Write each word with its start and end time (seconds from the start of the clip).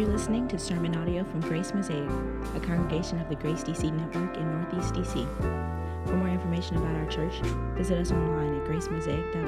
You're 0.00 0.08
listening 0.08 0.48
to 0.48 0.58
sermon 0.58 0.96
audio 0.96 1.24
from 1.24 1.40
Grace 1.40 1.74
Mosaic, 1.74 2.08
a 2.56 2.60
congregation 2.60 3.20
of 3.20 3.28
the 3.28 3.34
Grace 3.34 3.62
DC 3.62 3.92
Network 3.92 4.34
in 4.34 4.50
Northeast 4.50 4.94
DC. 4.94 6.06
For 6.06 6.16
more 6.16 6.30
information 6.30 6.78
about 6.78 6.96
our 6.96 7.04
church, 7.04 7.34
visit 7.76 7.98
us 7.98 8.10
online 8.10 8.58
at 8.58 8.66
gracemosaic.org. 8.66 9.44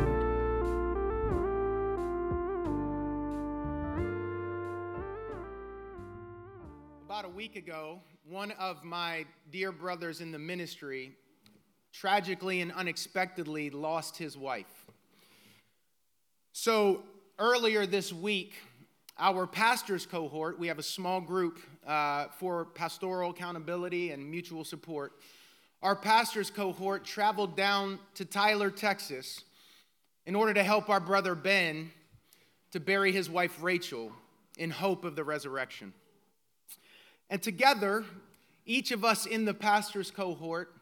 About 7.06 7.24
a 7.24 7.30
week 7.30 7.56
ago, 7.56 8.00
one 8.28 8.50
of 8.50 8.84
my 8.84 9.24
dear 9.50 9.72
brothers 9.72 10.20
in 10.20 10.32
the 10.32 10.38
ministry 10.38 11.12
tragically 11.94 12.60
and 12.60 12.72
unexpectedly 12.72 13.70
lost 13.70 14.18
his 14.18 14.36
wife. 14.36 14.84
So 16.52 17.04
earlier 17.38 17.86
this 17.86 18.12
week, 18.12 18.52
our 19.22 19.46
pastors 19.46 20.04
cohort, 20.04 20.58
we 20.58 20.66
have 20.66 20.80
a 20.80 20.82
small 20.82 21.20
group 21.20 21.60
uh, 21.86 22.26
for 22.40 22.64
pastoral 22.64 23.30
accountability 23.30 24.10
and 24.10 24.28
mutual 24.28 24.64
support. 24.64 25.12
Our 25.80 25.94
pastors 25.94 26.50
cohort 26.50 27.04
traveled 27.04 27.56
down 27.56 28.00
to 28.16 28.24
Tyler, 28.24 28.68
Texas, 28.68 29.44
in 30.26 30.34
order 30.34 30.52
to 30.52 30.64
help 30.64 30.90
our 30.90 30.98
brother 30.98 31.36
Ben 31.36 31.92
to 32.72 32.80
bury 32.80 33.12
his 33.12 33.30
wife 33.30 33.62
Rachel 33.62 34.10
in 34.58 34.70
hope 34.70 35.04
of 35.04 35.14
the 35.14 35.22
resurrection. 35.22 35.92
And 37.30 37.40
together, 37.40 38.04
each 38.66 38.90
of 38.90 39.04
us 39.04 39.24
in 39.24 39.44
the 39.44 39.54
pastors 39.54 40.10
cohort 40.10 40.74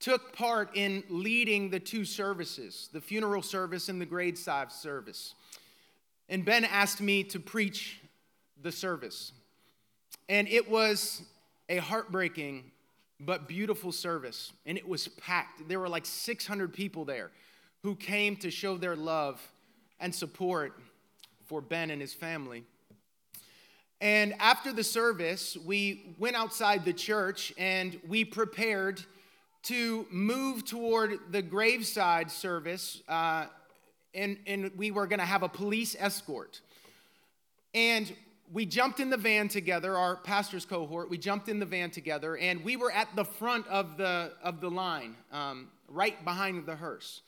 took 0.00 0.34
part 0.34 0.76
in 0.76 1.02
leading 1.08 1.70
the 1.70 1.80
two 1.80 2.04
services 2.04 2.90
the 2.92 3.00
funeral 3.00 3.40
service 3.40 3.88
and 3.88 3.98
the 3.98 4.06
graveside 4.06 4.70
service. 4.70 5.34
And 6.30 6.44
Ben 6.44 6.64
asked 6.64 7.00
me 7.00 7.24
to 7.24 7.40
preach 7.40 8.00
the 8.62 8.70
service. 8.70 9.32
And 10.28 10.46
it 10.46 10.70
was 10.70 11.22
a 11.68 11.78
heartbreaking 11.78 12.70
but 13.18 13.48
beautiful 13.48 13.90
service. 13.90 14.52
And 14.64 14.78
it 14.78 14.88
was 14.88 15.08
packed. 15.08 15.68
There 15.68 15.80
were 15.80 15.88
like 15.88 16.06
600 16.06 16.72
people 16.72 17.04
there 17.04 17.32
who 17.82 17.96
came 17.96 18.36
to 18.36 18.50
show 18.50 18.76
their 18.76 18.94
love 18.94 19.42
and 19.98 20.14
support 20.14 20.78
for 21.46 21.60
Ben 21.60 21.90
and 21.90 22.00
his 22.00 22.14
family. 22.14 22.64
And 24.00 24.34
after 24.38 24.72
the 24.72 24.84
service, 24.84 25.56
we 25.56 26.14
went 26.16 26.36
outside 26.36 26.84
the 26.84 26.92
church 26.92 27.52
and 27.58 27.98
we 28.06 28.24
prepared 28.24 29.02
to 29.64 30.06
move 30.10 30.64
toward 30.64 31.18
the 31.32 31.42
graveside 31.42 32.30
service 32.30 33.02
uh, 33.08 33.46
and, 34.14 34.38
and 34.46 34.70
we 34.76 34.90
were 34.90 35.06
going 35.06 35.20
to 35.20 35.26
have 35.26 35.42
a 35.42 35.48
police 35.48 35.96
escort. 35.98 36.60
And 37.74 38.12
we 38.52 38.66
jumped 38.66 38.98
in 38.98 39.10
the 39.10 39.16
van 39.16 39.48
together, 39.48 39.96
our 39.96 40.16
pastor's 40.16 40.64
cohort. 40.64 41.08
We 41.08 41.18
jumped 41.18 41.48
in 41.48 41.58
the 41.60 41.66
van 41.66 41.90
together, 41.90 42.36
and 42.36 42.64
we 42.64 42.76
were 42.76 42.90
at 42.90 43.14
the 43.14 43.24
front 43.24 43.66
of 43.68 43.96
the, 43.96 44.32
of 44.42 44.60
the 44.60 44.70
line, 44.70 45.14
um, 45.32 45.68
right 45.88 46.22
behind 46.24 46.66
the 46.66 46.74
hearse. 46.74 47.22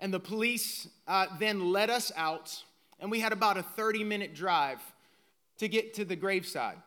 And 0.00 0.14
the 0.14 0.20
police 0.20 0.88
uh, 1.08 1.26
then 1.38 1.72
led 1.72 1.90
us 1.90 2.12
out, 2.16 2.62
and 3.00 3.10
we 3.10 3.20
had 3.20 3.32
about 3.32 3.56
a 3.56 3.62
30 3.62 4.04
minute 4.04 4.34
drive 4.34 4.80
to 5.58 5.68
get 5.68 5.94
to 5.94 6.04
the 6.04 6.16
graveside. 6.16 6.78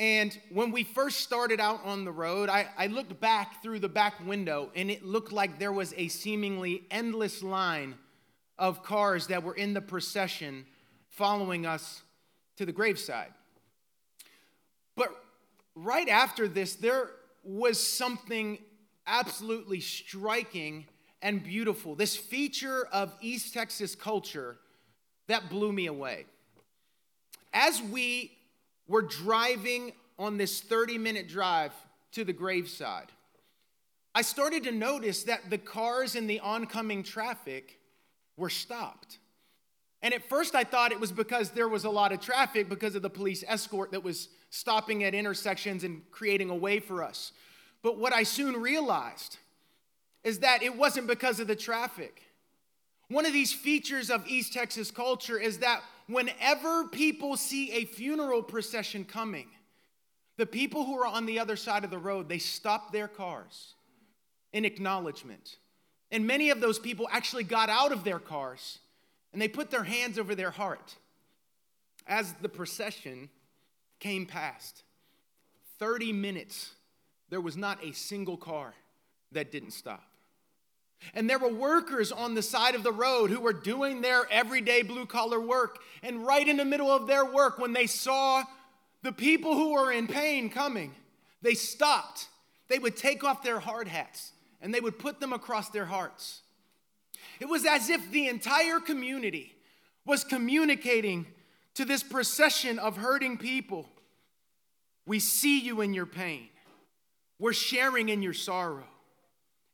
And 0.00 0.36
when 0.50 0.70
we 0.70 0.84
first 0.84 1.20
started 1.20 1.58
out 1.58 1.84
on 1.84 2.04
the 2.04 2.12
road, 2.12 2.48
I, 2.48 2.68
I, 2.76 2.86
looked 2.86 3.18
back 3.20 3.64
through 3.64 3.80
the 3.80 3.88
back 3.88 4.24
window, 4.24 4.70
and 4.76 4.92
it 4.92 5.04
looked 5.04 5.32
like 5.32 5.58
there 5.58 5.72
was 5.72 5.92
a 5.96 6.06
seemingly 6.06 6.84
endless 6.88 7.42
line 7.42 7.96
of 8.58 8.82
cars 8.82 9.28
that 9.28 9.42
were 9.42 9.54
in 9.54 9.74
the 9.74 9.80
procession 9.80 10.66
following 11.10 11.66
us 11.66 12.02
to 12.56 12.66
the 12.66 12.72
graveside. 12.72 13.32
But 14.96 15.10
right 15.74 16.08
after 16.08 16.48
this, 16.48 16.74
there 16.74 17.10
was 17.44 17.80
something 17.80 18.58
absolutely 19.06 19.80
striking 19.80 20.86
and 21.22 21.42
beautiful. 21.42 21.94
This 21.94 22.16
feature 22.16 22.86
of 22.92 23.12
East 23.20 23.54
Texas 23.54 23.94
culture 23.94 24.58
that 25.28 25.48
blew 25.48 25.72
me 25.72 25.86
away. 25.86 26.26
As 27.52 27.80
we 27.80 28.32
were 28.86 29.02
driving 29.02 29.92
on 30.18 30.36
this 30.36 30.60
30 30.60 30.98
minute 30.98 31.28
drive 31.28 31.72
to 32.12 32.24
the 32.24 32.32
graveside, 32.32 33.12
I 34.14 34.22
started 34.22 34.64
to 34.64 34.72
notice 34.72 35.24
that 35.24 35.48
the 35.48 35.58
cars 35.58 36.14
in 36.16 36.26
the 36.26 36.40
oncoming 36.40 37.02
traffic 37.02 37.78
were 38.38 38.48
stopped. 38.48 39.18
And 40.00 40.14
at 40.14 40.28
first, 40.28 40.54
I 40.54 40.64
thought 40.64 40.92
it 40.92 41.00
was 41.00 41.12
because 41.12 41.50
there 41.50 41.68
was 41.68 41.84
a 41.84 41.90
lot 41.90 42.12
of 42.12 42.20
traffic 42.20 42.68
because 42.68 42.94
of 42.94 43.02
the 43.02 43.10
police 43.10 43.44
escort 43.46 43.90
that 43.92 44.04
was 44.04 44.28
stopping 44.50 45.04
at 45.04 45.14
intersections 45.14 45.84
and 45.84 46.02
creating 46.10 46.50
a 46.50 46.54
way 46.54 46.78
for 46.78 47.02
us. 47.02 47.32
But 47.82 47.98
what 47.98 48.12
I 48.12 48.22
soon 48.22 48.56
realized 48.56 49.38
is 50.24 50.38
that 50.38 50.62
it 50.62 50.76
wasn't 50.76 51.08
because 51.08 51.40
of 51.40 51.48
the 51.48 51.56
traffic. 51.56 52.22
One 53.08 53.26
of 53.26 53.32
these 53.32 53.52
features 53.52 54.10
of 54.10 54.26
East 54.26 54.52
Texas 54.52 54.90
culture 54.90 55.38
is 55.38 55.58
that 55.58 55.82
whenever 56.06 56.84
people 56.88 57.36
see 57.36 57.72
a 57.72 57.84
funeral 57.84 58.42
procession 58.42 59.04
coming, 59.04 59.48
the 60.36 60.46
people 60.46 60.84
who 60.84 60.96
are 60.98 61.06
on 61.06 61.26
the 61.26 61.40
other 61.40 61.56
side 61.56 61.84
of 61.84 61.90
the 61.90 61.98
road, 61.98 62.28
they 62.28 62.38
stop 62.38 62.92
their 62.92 63.08
cars 63.08 63.74
in 64.52 64.64
acknowledgement. 64.64 65.56
And 66.10 66.26
many 66.26 66.50
of 66.50 66.60
those 66.60 66.78
people 66.78 67.08
actually 67.10 67.44
got 67.44 67.68
out 67.68 67.92
of 67.92 68.04
their 68.04 68.18
cars 68.18 68.78
and 69.32 69.42
they 69.42 69.48
put 69.48 69.70
their 69.70 69.84
hands 69.84 70.18
over 70.18 70.34
their 70.34 70.50
heart 70.50 70.96
as 72.06 72.32
the 72.40 72.48
procession 72.48 73.28
came 74.00 74.24
past. 74.24 74.82
30 75.78 76.12
minutes, 76.12 76.72
there 77.28 77.40
was 77.40 77.56
not 77.56 77.82
a 77.84 77.92
single 77.92 78.36
car 78.36 78.74
that 79.32 79.52
didn't 79.52 79.72
stop. 79.72 80.02
And 81.14 81.30
there 81.30 81.38
were 81.38 81.52
workers 81.52 82.10
on 82.10 82.34
the 82.34 82.42
side 82.42 82.74
of 82.74 82.82
the 82.82 82.92
road 82.92 83.30
who 83.30 83.40
were 83.40 83.52
doing 83.52 84.00
their 84.00 84.26
everyday 84.32 84.82
blue 84.82 85.06
collar 85.06 85.38
work. 85.38 85.78
And 86.02 86.26
right 86.26 86.46
in 86.46 86.56
the 86.56 86.64
middle 86.64 86.90
of 86.90 87.06
their 87.06 87.24
work, 87.24 87.58
when 87.58 87.72
they 87.72 87.86
saw 87.86 88.42
the 89.02 89.12
people 89.12 89.54
who 89.54 89.74
were 89.74 89.92
in 89.92 90.08
pain 90.08 90.50
coming, 90.50 90.94
they 91.40 91.54
stopped. 91.54 92.26
They 92.68 92.80
would 92.80 92.96
take 92.96 93.22
off 93.22 93.42
their 93.42 93.60
hard 93.60 93.86
hats 93.86 94.32
and 94.60 94.74
they 94.74 94.80
would 94.80 94.98
put 94.98 95.20
them 95.20 95.32
across 95.32 95.68
their 95.70 95.86
hearts. 95.86 96.42
It 97.40 97.48
was 97.48 97.64
as 97.64 97.90
if 97.90 98.10
the 98.10 98.28
entire 98.28 98.80
community 98.80 99.54
was 100.04 100.24
communicating 100.24 101.26
to 101.74 101.84
this 101.84 102.02
procession 102.02 102.78
of 102.78 102.96
hurting 102.96 103.38
people 103.38 103.88
We 105.08 105.20
see 105.20 105.58
you 105.58 105.80
in 105.80 105.94
your 105.94 106.04
pain, 106.04 106.50
we're 107.38 107.54
sharing 107.54 108.10
in 108.10 108.20
your 108.20 108.34
sorrow, 108.34 108.84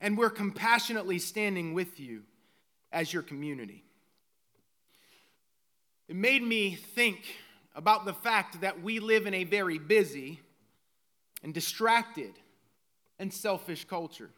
and 0.00 0.17
we're 0.17 0.31
compassionately 0.31 1.19
standing 1.19 1.75
with 1.75 1.99
you 1.99 2.23
as 2.93 3.12
your 3.12 3.25
community. 3.25 3.83
It 6.06 6.15
made 6.15 6.44
me 6.44 6.77
think 6.77 7.19
about 7.75 8.05
the 8.05 8.12
fact 8.12 8.61
that 8.61 8.81
we 8.81 9.00
live 9.00 9.27
in 9.27 9.34
a 9.34 9.43
very 9.43 9.78
busy 9.78 10.39
and 11.43 11.53
distracted 11.53 12.34
and 13.19 13.34
selfish 13.34 13.84
culture. 13.87 14.31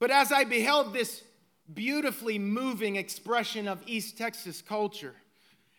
But 0.00 0.10
as 0.10 0.32
I 0.32 0.44
beheld 0.44 0.92
this 0.92 1.22
beautifully 1.72 2.38
moving 2.38 2.96
expression 2.96 3.68
of 3.68 3.82
East 3.86 4.18
Texas 4.18 4.62
culture, 4.62 5.14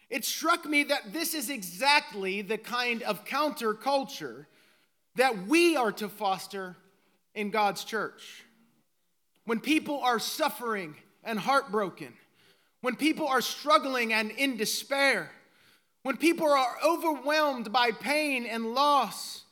it 0.10 0.24
struck 0.24 0.66
me 0.66 0.84
that 0.84 1.12
this 1.12 1.34
is 1.34 1.50
exactly 1.50 2.42
the 2.42 2.58
kind 2.58 3.02
of 3.02 3.26
counterculture 3.26 4.46
that 5.16 5.48
we 5.48 5.76
are 5.76 5.92
to 5.94 6.08
foster 6.08 6.78
in 7.34 7.50
God's 7.50 7.84
church. 7.84 8.46
When 9.46 9.60
people 9.60 10.00
are 10.00 10.20
suffering 10.20 10.96
and 11.24 11.40
heartbroken, 11.40 12.14
when 12.82 12.96
people 12.96 13.28
are 13.28 13.42
struggling 13.42 14.14
and 14.14 14.32
in 14.32 14.56
despair, 14.56 15.32
when 16.04 16.18
people 16.18 16.48
are 16.48 16.78
overwhelmed 16.86 17.72
by 17.72 17.92
pain 17.92 18.46
and 18.46 18.74
loss, 18.74 19.44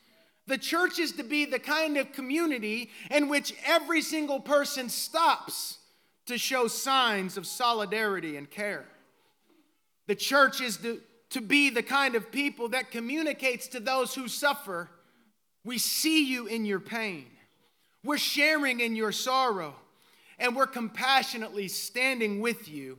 the 0.49 0.57
church 0.57 0.99
is 0.99 1.13
to 1.13 1.23
be 1.23 1.45
the 1.45 1.59
kind 1.59 1.95
of 1.97 2.11
community 2.11 2.89
in 3.11 3.29
which 3.29 3.53
every 3.65 4.01
single 4.01 4.39
person 4.39 4.89
stops 4.89 5.77
to 6.25 6.37
show 6.37 6.67
signs 6.67 7.37
of 7.37 7.47
solidarity 7.47 8.35
and 8.35 8.49
care. 8.49 8.85
The 10.07 10.15
church 10.15 10.59
is 10.59 10.77
to, 10.77 11.01
to 11.29 11.41
be 11.41 11.69
the 11.69 11.83
kind 11.83 12.15
of 12.15 12.31
people 12.31 12.69
that 12.69 12.91
communicates 12.91 13.67
to 13.69 13.79
those 13.79 14.15
who 14.15 14.27
suffer 14.27 14.89
we 15.63 15.77
see 15.77 16.25
you 16.25 16.47
in 16.47 16.65
your 16.65 16.79
pain, 16.79 17.25
we're 18.03 18.17
sharing 18.17 18.79
in 18.79 18.95
your 18.95 19.11
sorrow, 19.11 19.75
and 20.39 20.55
we're 20.55 20.67
compassionately 20.67 21.67
standing 21.67 22.39
with 22.39 22.69
you 22.69 22.97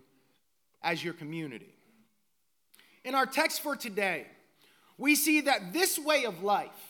as 0.83 1.03
your 1.03 1.15
community. 1.15 1.75
In 3.03 3.15
our 3.15 3.25
text 3.25 3.63
for 3.63 3.75
today, 3.75 4.27
we 4.99 5.15
see 5.15 5.41
that 5.41 5.73
this 5.73 5.99
way 5.99 6.27
of 6.27 6.43
life 6.43 6.90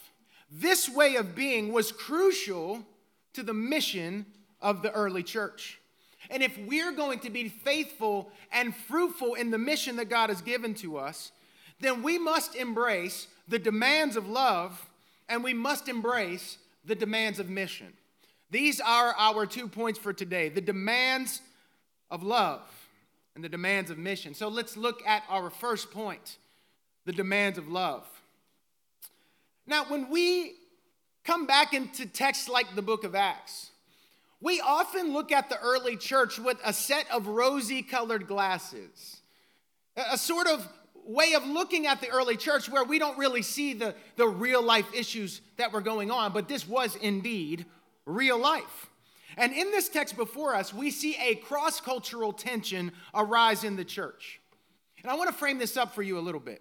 this 0.51 0.89
way 0.89 1.17
of 1.17 1.35
being 1.35 1.73
was 1.73 1.93
crucial 1.93 2.85
to 3.35 3.43
the 3.43 3.55
mission 3.55 4.27
of 4.61 4.83
the 4.83 4.91
early 4.93 5.23
church. 5.23 5.79
And 6.29 6.43
if 6.43 6.57
we're 6.67 6.93
going 6.93 7.21
to 7.21 7.31
be 7.31 7.49
faithful 7.49 8.31
and 8.53 8.75
fruitful 8.75 9.35
in 9.35 9.51
the 9.51 9.59
mission 9.59 9.97
that 9.97 10.09
God 10.09 10.29
has 10.29 10.41
given 10.43 10.75
to 10.75 10.99
us, 10.99 11.33
then 11.81 12.03
we 12.03 12.19
must 12.19 12.55
embrace 12.55 13.27
the 13.49 13.59
demands 13.59 14.17
of 14.17 14.29
love 14.29 14.89
and 15.29 15.43
we 15.43 15.55
must 15.55 15.89
embrace 15.89 16.59
the 16.85 16.95
demands 16.95 17.39
of 17.39 17.49
mission. 17.49 17.93
These 18.51 18.81
are 18.81 19.15
our 19.17 19.47
two 19.47 19.69
points 19.69 19.99
for 19.99 20.13
today 20.13 20.49
the 20.49 20.61
demands 20.61 21.41
of 22.11 22.23
love 22.23 22.63
and 23.35 23.45
the 23.45 23.49
demands 23.49 23.91
of 23.91 23.99
mission. 23.99 24.35
So 24.35 24.49
let's 24.49 24.77
look 24.77 25.07
at 25.07 25.23
our 25.29 25.51
first 25.51 25.91
point 25.91 26.39
the 27.07 27.13
demands 27.13 27.59
of 27.59 27.69
love. 27.69 28.05
Now, 29.71 29.85
when 29.85 30.11
we 30.11 30.55
come 31.23 31.47
back 31.47 31.73
into 31.73 32.05
texts 32.05 32.49
like 32.49 32.75
the 32.75 32.83
book 32.83 33.05
of 33.05 33.15
Acts, 33.15 33.71
we 34.41 34.61
often 34.61 35.13
look 35.13 35.31
at 35.31 35.49
the 35.49 35.61
early 35.61 35.97
church 35.97 36.41
with 36.41 36.59
a 36.65 36.73
set 36.73 37.09
of 37.09 37.29
rosy 37.29 37.81
colored 37.81 38.27
glasses, 38.27 39.21
a 39.97 40.19
sort 40.19 40.49
of 40.49 40.69
way 41.05 41.35
of 41.35 41.47
looking 41.47 41.87
at 41.87 42.01
the 42.01 42.09
early 42.09 42.37
church 42.37 42.69
where 42.69 42.83
we 42.83 42.99
don't 42.99 43.17
really 43.17 43.43
see 43.43 43.73
the, 43.73 43.95
the 44.17 44.27
real 44.27 44.61
life 44.61 44.93
issues 44.93 45.41
that 45.57 45.73
were 45.73 45.81
going 45.81 46.11
on, 46.11 46.33
but 46.33 46.49
this 46.49 46.67
was 46.67 46.97
indeed 46.97 47.65
real 48.07 48.41
life. 48.41 48.91
And 49.37 49.53
in 49.53 49.71
this 49.71 49.89
text 49.89 50.17
before 50.17 50.57
us, 50.57 50.75
we 50.75 50.91
see 50.91 51.17
a 51.23 51.37
cross 51.37 51.81
cultural 51.81 52.33
tension 52.33 52.91
arise 53.15 53.63
in 53.63 53.77
the 53.77 53.85
church. 53.85 54.41
And 55.01 55.13
I 55.13 55.15
want 55.15 55.31
to 55.31 55.37
frame 55.37 55.59
this 55.59 55.77
up 55.77 55.95
for 55.95 56.03
you 56.03 56.19
a 56.19 56.21
little 56.21 56.41
bit. 56.41 56.61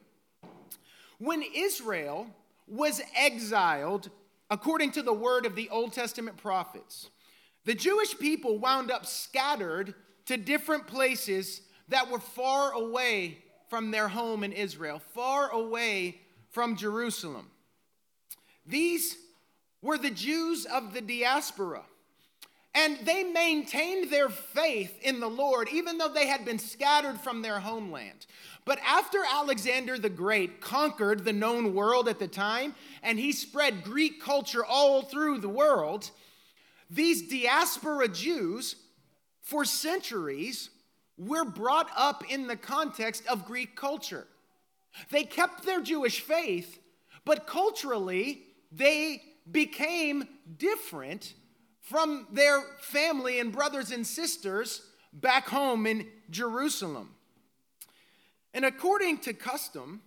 When 1.18 1.44
Israel 1.56 2.28
was 2.70 3.02
exiled, 3.16 4.10
according 4.50 4.92
to 4.92 5.02
the 5.02 5.14
word 5.14 5.46
of 5.46 5.56
the 5.56 5.70
Old 5.70 5.94
Testament 5.94 6.38
prophets, 6.38 7.10
the 7.66 7.76
Jewish 7.76 8.18
people 8.18 8.58
wound 8.58 8.92
up 8.92 9.06
scattered 9.06 9.94
to 10.26 10.38
different 10.38 10.88
places 10.88 11.62
that 11.90 12.10
were 12.10 12.20
far 12.20 12.72
away 12.72 13.40
from 13.70 13.92
their 13.92 14.08
home 14.08 14.44
in 14.44 14.52
Israel, 14.52 15.00
far 15.00 15.50
away 15.50 16.22
from 16.50 16.76
Jerusalem. 16.76 17.50
These 18.66 19.18
were 19.82 19.98
the 19.98 20.12
Jews 20.12 20.66
of 20.66 20.94
the 20.94 21.02
diaspora. 21.02 21.84
And 22.76 23.00
they 23.04 23.24
maintained 23.24 24.12
their 24.12 24.30
faith 24.30 25.00
in 25.02 25.20
the 25.20 25.30
Lord, 25.30 25.70
even 25.72 25.98
though 25.98 26.14
they 26.14 26.28
had 26.28 26.46
been 26.46 26.60
scattered 26.60 27.20
from 27.20 27.42
their 27.42 27.60
homeland. 27.60 28.28
But 28.64 28.80
after 28.86 29.20
Alexander 29.28 29.98
the 29.98 30.10
Great 30.10 30.62
conquered 30.62 31.26
the 31.26 31.34
known 31.34 31.74
world 31.74 32.08
at 32.08 32.20
the 32.20 32.28
time, 32.28 32.76
and 33.02 33.18
he 33.18 33.32
spread 33.32 33.84
Greek 33.84 34.22
culture 34.22 34.64
all 34.64 35.02
through 35.02 35.40
the 35.40 35.50
world, 35.50 36.12
these 36.90 37.28
diaspora 37.28 38.08
Jews, 38.08 38.76
for 39.42 39.66
centuries, 39.66 40.70
were 41.18 41.46
brought 41.46 41.90
up 41.98 42.24
in 42.30 42.48
the 42.48 42.56
context 42.56 43.26
of 43.28 43.46
Greek 43.46 43.76
culture. 43.76 44.28
They 45.10 45.24
kept 45.24 45.66
their 45.66 45.82
Jewish 45.82 46.22
faith, 46.22 46.80
but 47.26 47.48
culturally, 47.48 48.44
they 48.72 49.24
became 49.52 50.28
different 50.58 51.34
from 51.90 52.28
their 52.32 52.62
family 52.82 53.40
and 53.40 53.52
brothers 53.52 53.92
and 53.92 54.06
sisters 54.06 54.84
back 55.12 55.48
home 55.48 55.88
in 55.88 56.06
Jerusalem. 56.30 57.16
And 58.54 58.64
according 58.64 59.18
to 59.20 59.34
custom, 59.34 60.02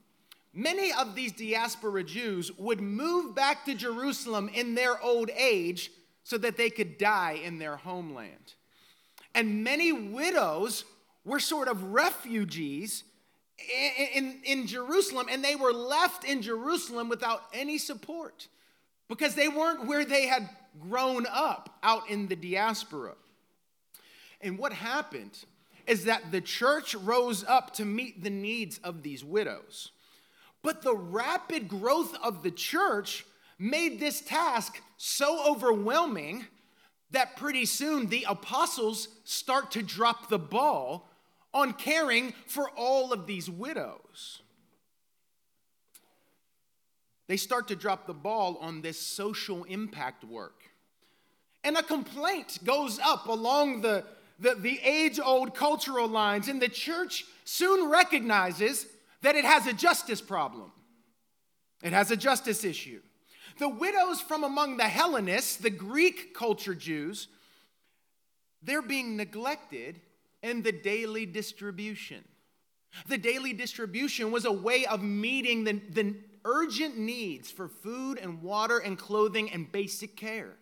many 0.54 0.92
of 0.92 1.16
these 1.16 1.32
diaspora 1.32 2.04
Jews 2.04 2.52
would 2.56 2.80
move 2.80 3.34
back 3.34 3.64
to 3.64 3.74
Jerusalem 3.74 4.48
in 4.54 4.76
their 4.76 5.02
old 5.02 5.28
age 5.30 5.90
so 6.22 6.38
that 6.38 6.56
they 6.56 6.70
could 6.70 6.98
die 6.98 7.40
in 7.42 7.58
their 7.58 7.76
homeland. 7.76 8.54
And 9.34 9.64
many 9.64 9.90
widows 9.90 10.84
were 11.24 11.40
sort 11.40 11.66
of 11.66 11.82
refugees 11.82 13.02
in, 13.58 14.06
in, 14.14 14.40
in, 14.44 14.66
Jerusalem, 14.68 15.26
and 15.28 15.42
they 15.42 15.56
were 15.56 15.72
left 15.72 16.22
in 16.24 16.42
Jerusalem 16.42 17.08
without 17.08 17.42
any 17.52 17.78
support 17.78 18.46
because 19.08 19.34
they 19.34 19.48
weren't 19.48 19.86
where 19.86 20.04
they 20.04 20.26
had 20.26 20.48
grown 20.80 21.26
up 21.30 21.78
out 21.82 22.08
in 22.08 22.28
the 22.28 22.36
diaspora. 22.36 23.14
And 24.40 24.58
what 24.58 24.72
happened 24.72 25.38
is 25.86 26.04
that 26.04 26.30
the 26.30 26.40
church 26.40 26.94
rose 26.94 27.44
up 27.44 27.74
to 27.74 27.84
meet 27.84 28.22
the 28.22 28.30
needs 28.30 28.78
of 28.78 29.02
these 29.02 29.24
widows. 29.24 29.90
But 30.62 30.82
the 30.82 30.96
rapid 30.96 31.68
growth 31.68 32.16
of 32.22 32.42
the 32.42 32.50
church 32.50 33.24
made 33.58 33.98
this 33.98 34.20
task 34.20 34.80
so 34.96 35.50
overwhelming 35.50 36.46
that 37.10 37.36
pretty 37.36 37.66
soon 37.66 38.06
the 38.06 38.24
apostles 38.28 39.08
start 39.24 39.70
to 39.72 39.82
drop 39.82 40.28
the 40.28 40.38
ball 40.38 41.08
on 41.52 41.72
caring 41.72 42.32
for 42.46 42.70
all 42.70 43.12
of 43.12 43.26
these 43.26 43.50
widows. 43.50 44.40
They 47.28 47.36
start 47.36 47.68
to 47.68 47.76
drop 47.76 48.06
the 48.06 48.14
ball 48.14 48.58
on 48.60 48.82
this 48.82 49.00
social 49.00 49.64
impact 49.64 50.24
work. 50.24 50.61
And 51.64 51.76
a 51.76 51.82
complaint 51.82 52.58
goes 52.64 52.98
up 52.98 53.26
along 53.26 53.82
the, 53.82 54.04
the, 54.38 54.54
the 54.54 54.80
age 54.80 55.20
old 55.20 55.54
cultural 55.54 56.08
lines, 56.08 56.48
and 56.48 56.60
the 56.60 56.68
church 56.68 57.24
soon 57.44 57.90
recognizes 57.90 58.86
that 59.22 59.36
it 59.36 59.44
has 59.44 59.66
a 59.66 59.72
justice 59.72 60.20
problem. 60.20 60.72
It 61.82 61.92
has 61.92 62.10
a 62.10 62.16
justice 62.16 62.64
issue. 62.64 63.00
The 63.58 63.68
widows 63.68 64.20
from 64.20 64.44
among 64.44 64.76
the 64.76 64.84
Hellenists, 64.84 65.56
the 65.56 65.70
Greek 65.70 66.34
culture 66.34 66.74
Jews, 66.74 67.28
they're 68.62 68.82
being 68.82 69.16
neglected 69.16 70.00
in 70.42 70.62
the 70.62 70.72
daily 70.72 71.26
distribution. 71.26 72.24
The 73.08 73.18
daily 73.18 73.52
distribution 73.52 74.30
was 74.30 74.44
a 74.44 74.52
way 74.52 74.86
of 74.86 75.02
meeting 75.02 75.64
the, 75.64 75.80
the 75.90 76.14
urgent 76.44 76.98
needs 76.98 77.50
for 77.50 77.68
food 77.68 78.18
and 78.18 78.42
water 78.42 78.78
and 78.78 78.98
clothing 78.98 79.50
and 79.50 79.70
basic 79.70 80.16
care. 80.16 80.56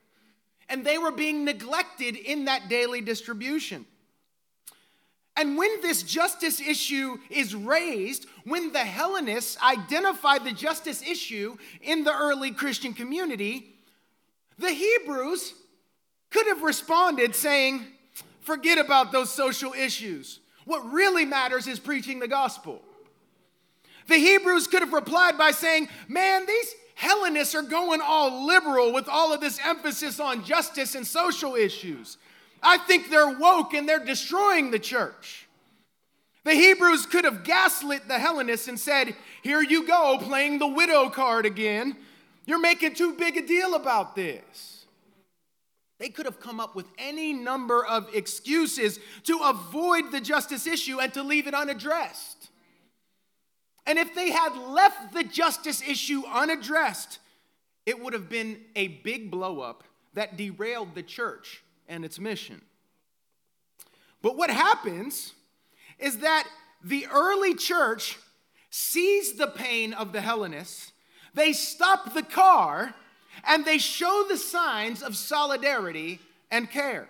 And 0.71 0.85
they 0.85 0.97
were 0.97 1.13
being 1.13 1.45
neglected 1.45 2.17
in 2.17 2.47
that 2.47 2.69
daily 2.69 3.03
distribution. 3.03 3.85
And 5.37 5.57
when 5.57 5.81
this 5.81 6.03
justice 6.03 6.61
issue 6.61 7.19
is 7.29 7.55
raised, 7.55 8.27
when 8.45 8.73
the 8.73 8.81
Hellenists 8.81 9.57
identified 9.63 10.45
the 10.45 10.53
justice 10.53 11.03
issue 11.03 11.57
in 11.81 12.05
the 12.05 12.15
early 12.15 12.51
Christian 12.51 12.95
community, 12.95 13.75
the 14.59 14.71
Hebrews 14.71 15.55
could 16.31 16.47
have 16.47 16.63
responded 16.63 17.35
saying, 17.35 17.85
Forget 18.41 18.79
about 18.79 19.13
those 19.13 19.33
social 19.33 19.73
issues. 19.73 20.41
What 20.65 20.93
really 20.93 21.25
matters 21.25 21.67
is 21.67 21.79
preaching 21.79 22.21
the 22.21 22.29
gospel. 22.29 22.83
The 24.09 24.17
Hebrews 24.17 24.67
could 24.67 24.83
have 24.83 24.93
replied 24.93 25.39
by 25.39 25.53
saying, 25.53 25.89
Man, 26.09 26.47
these 26.47 26.75
Hellenists 27.01 27.55
are 27.55 27.63
going 27.63 28.03
all 28.03 28.47
liberal 28.47 28.93
with 28.93 29.09
all 29.09 29.33
of 29.33 29.41
this 29.41 29.59
emphasis 29.65 30.21
on 30.21 30.45
justice 30.45 30.95
and 30.95 31.07
social 31.07 31.55
issues. 31.55 32.19
I 32.63 32.77
think 32.77 33.09
they're 33.09 33.39
woke 33.39 33.73
and 33.73 33.89
they're 33.89 34.05
destroying 34.05 34.71
the 34.71 34.79
church. 34.79 35.49
The 36.45 36.53
Hebrews 36.53 37.07
could 37.07 37.25
have 37.25 37.43
gaslit 37.43 38.07
the 38.07 38.19
Hellenists 38.19 38.69
and 38.69 38.79
said, 38.79 39.17
Here 39.43 39.63
you 39.63 39.87
go, 39.87 40.19
playing 40.21 40.59
the 40.59 40.67
widow 40.67 41.09
card 41.09 41.47
again. 41.47 41.97
You're 42.45 42.61
making 42.61 42.97
too 42.97 43.15
big 43.15 43.39
a 43.39 43.47
deal 43.47 43.75
about 43.75 44.15
this. 44.15 44.85
They 45.99 46.11
could 46.11 46.27
have 46.27 46.39
come 46.39 46.61
up 46.61 46.77
with 46.77 46.87
any 46.99 47.33
number 47.33 47.83
of 47.83 48.15
excuses 48.15 49.01
to 49.25 49.39
avoid 49.39 50.13
the 50.13 50.21
justice 50.21 50.67
issue 50.67 51.01
and 51.01 51.15
to 51.15 51.23
leave 51.23 51.47
it 51.47 51.55
unaddressed. 51.55 52.40
And 53.91 53.99
if 53.99 54.15
they 54.15 54.31
had 54.31 54.57
left 54.57 55.15
the 55.15 55.25
justice 55.25 55.83
issue 55.83 56.23
unaddressed, 56.33 57.19
it 57.85 57.99
would 57.99 58.13
have 58.13 58.29
been 58.29 58.61
a 58.77 58.87
big 58.87 59.33
blowup 59.33 59.81
that 60.15 60.37
derailed 60.37 60.95
the 60.95 61.03
church 61.03 61.65
and 61.89 62.05
its 62.05 62.21
mission. 62.21 62.63
But 64.23 64.37
what 64.37 64.49
happens 64.49 65.33
is 65.99 66.19
that 66.19 66.47
the 66.85 67.09
early 67.13 67.57
church 67.57 68.17
sees 68.71 69.33
the 69.33 69.49
pain 69.49 69.93
of 69.93 70.13
the 70.13 70.21
Hellenists, 70.21 70.93
they 71.35 71.53
stop 71.53 72.15
the 72.15 72.23
car, 72.23 72.95
and 73.43 73.65
they 73.65 73.79
show 73.79 74.25
the 74.29 74.39
signs 74.39 75.03
of 75.03 75.17
solidarity 75.17 76.21
and 76.49 76.71
care. 76.71 77.09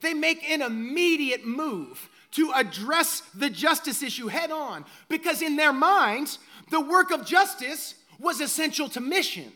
They 0.00 0.12
make 0.12 0.42
an 0.50 0.60
immediate 0.60 1.46
move 1.46 2.08
to 2.32 2.52
address 2.54 3.22
the 3.34 3.50
justice 3.50 4.02
issue 4.02 4.28
head 4.28 4.50
on 4.50 4.84
because, 5.08 5.42
in 5.42 5.56
their 5.56 5.72
minds, 5.72 6.38
the 6.70 6.80
work 6.80 7.10
of 7.10 7.24
justice 7.24 7.94
was 8.18 8.40
essential 8.40 8.88
to 8.90 9.00
mission. 9.00 9.52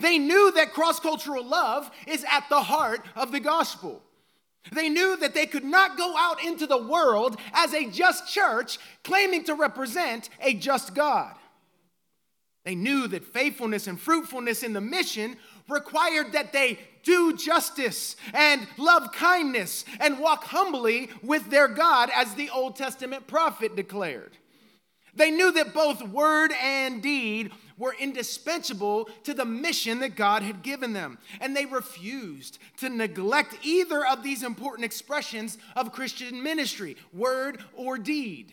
They 0.00 0.18
knew 0.18 0.52
that 0.52 0.72
cross 0.72 0.98
cultural 0.98 1.44
love 1.44 1.90
is 2.06 2.24
at 2.30 2.48
the 2.48 2.62
heart 2.62 3.04
of 3.14 3.32
the 3.32 3.40
gospel. 3.40 4.02
They 4.72 4.88
knew 4.88 5.16
that 5.18 5.34
they 5.34 5.46
could 5.46 5.64
not 5.64 5.98
go 5.98 6.14
out 6.16 6.42
into 6.42 6.66
the 6.66 6.82
world 6.82 7.38
as 7.52 7.74
a 7.74 7.90
just 7.90 8.32
church 8.32 8.78
claiming 9.02 9.44
to 9.44 9.54
represent 9.54 10.30
a 10.40 10.54
just 10.54 10.94
God. 10.94 11.34
They 12.64 12.74
knew 12.74 13.06
that 13.08 13.26
faithfulness 13.26 13.86
and 13.86 14.00
fruitfulness 14.00 14.62
in 14.62 14.72
the 14.72 14.80
mission 14.80 15.36
required 15.68 16.32
that 16.32 16.52
they 16.52 16.78
do 17.04 17.36
justice 17.36 18.16
and 18.32 18.66
love 18.76 19.12
kindness 19.12 19.84
and 20.00 20.18
walk 20.18 20.44
humbly 20.44 21.10
with 21.22 21.50
their 21.50 21.68
God, 21.68 22.10
as 22.14 22.34
the 22.34 22.50
Old 22.50 22.76
Testament 22.76 23.26
prophet 23.26 23.76
declared. 23.76 24.36
They 25.16 25.30
knew 25.30 25.52
that 25.52 25.74
both 25.74 26.02
word 26.02 26.52
and 26.60 27.00
deed 27.00 27.52
were 27.78 27.94
indispensable 27.98 29.08
to 29.24 29.34
the 29.34 29.44
mission 29.44 30.00
that 30.00 30.16
God 30.16 30.42
had 30.42 30.62
given 30.62 30.92
them. 30.92 31.18
And 31.40 31.56
they 31.56 31.66
refused 31.66 32.58
to 32.78 32.88
neglect 32.88 33.56
either 33.62 34.04
of 34.04 34.22
these 34.22 34.42
important 34.42 34.84
expressions 34.84 35.58
of 35.76 35.92
Christian 35.92 36.42
ministry, 36.42 36.96
word 37.12 37.62
or 37.74 37.98
deed. 37.98 38.52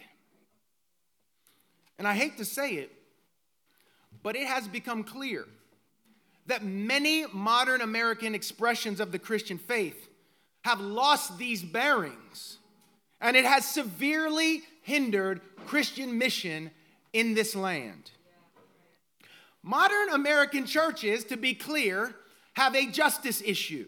And 1.98 2.08
I 2.08 2.14
hate 2.14 2.38
to 2.38 2.46
say 2.46 2.74
it, 2.74 2.92
but 4.24 4.36
it 4.36 4.48
has 4.48 4.68
become 4.68 5.04
clear 5.04 5.46
that 6.52 6.66
many 6.66 7.26
modern 7.32 7.80
American 7.80 8.36
expressions 8.36 9.00
of 9.00 9.14
the 9.14 9.18
Christian 9.18 9.58
faith 9.58 10.10
have 10.66 10.82
lost 10.82 11.38
these 11.38 11.64
bearings, 11.64 12.58
and 13.22 13.38
it 13.38 13.46
has 13.46 13.64
severely 13.64 14.62
hindered 14.82 15.40
Christian 15.66 16.18
mission 16.18 16.70
in 17.14 17.36
this 17.36 17.56
land. 17.56 18.12
Modern 19.64 20.10
American 20.10 20.66
churches, 20.66 21.24
to 21.24 21.38
be 21.38 21.54
clear, 21.54 22.16
have 22.54 22.76
a 22.76 22.88
justice 22.88 23.42
issue. 23.46 23.88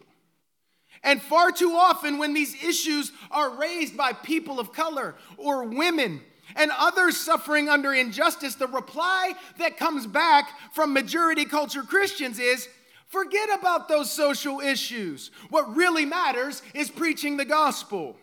And 1.03 1.21
far 1.21 1.51
too 1.51 1.73
often, 1.73 2.17
when 2.17 2.33
these 2.33 2.63
issues 2.63 3.11
are 3.29 3.59
raised 3.59 3.97
by 3.97 4.13
people 4.13 4.57
of 4.57 4.71
color 4.71 5.15
or 5.35 5.65
women 5.65 6.21
and 6.55 6.71
others 6.77 7.17
suffering 7.17 7.69
under 7.69 7.93
injustice, 7.93 8.55
the 8.55 8.67
reply 8.67 9.33
that 9.59 9.77
comes 9.77 10.07
back 10.07 10.49
from 10.73 10.93
majority 10.93 11.45
culture 11.45 11.83
Christians 11.83 12.39
is 12.39 12.67
forget 13.07 13.49
about 13.57 13.87
those 13.87 14.11
social 14.11 14.59
issues. 14.59 15.31
What 15.49 15.75
really 15.75 16.05
matters 16.05 16.61
is 16.73 16.89
preaching 16.89 17.37
the 17.37 17.45
gospel. 17.45 18.17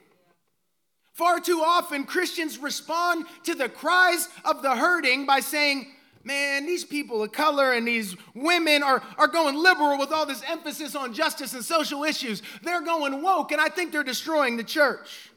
Far 1.13 1.41
too 1.41 1.61
often, 1.65 2.05
Christians 2.05 2.59
respond 2.59 3.27
to 3.45 3.55
the 3.55 3.69
cries 3.69 4.29
of 4.45 4.63
the 4.63 4.75
hurting 4.75 5.27
by 5.27 5.41
saying, 5.41 5.87
Man, 6.23 6.67
these 6.67 6.85
people 6.85 7.23
of 7.23 7.33
color 7.33 7.73
and 7.73 7.89
these 7.89 8.15
women 8.35 8.83
are, 8.83 9.03
are 9.17 9.27
going 9.27 9.57
liberal 9.57 9.99
with 9.99 10.13
all 10.13 10.27
this 10.27 10.43
emphasis 10.47 10.95
on 10.95 11.15
justice 11.15 11.55
and 11.55 11.65
social 11.65 12.05
issues. 12.05 12.43
They're 12.63 12.83
going 12.83 13.23
woke, 13.23 13.53
and 13.53 13.61
I 13.61 13.71
think 13.71 13.91
they're 13.91 14.05
destroying 14.05 14.59
the 14.59 14.65
church. 14.65 15.31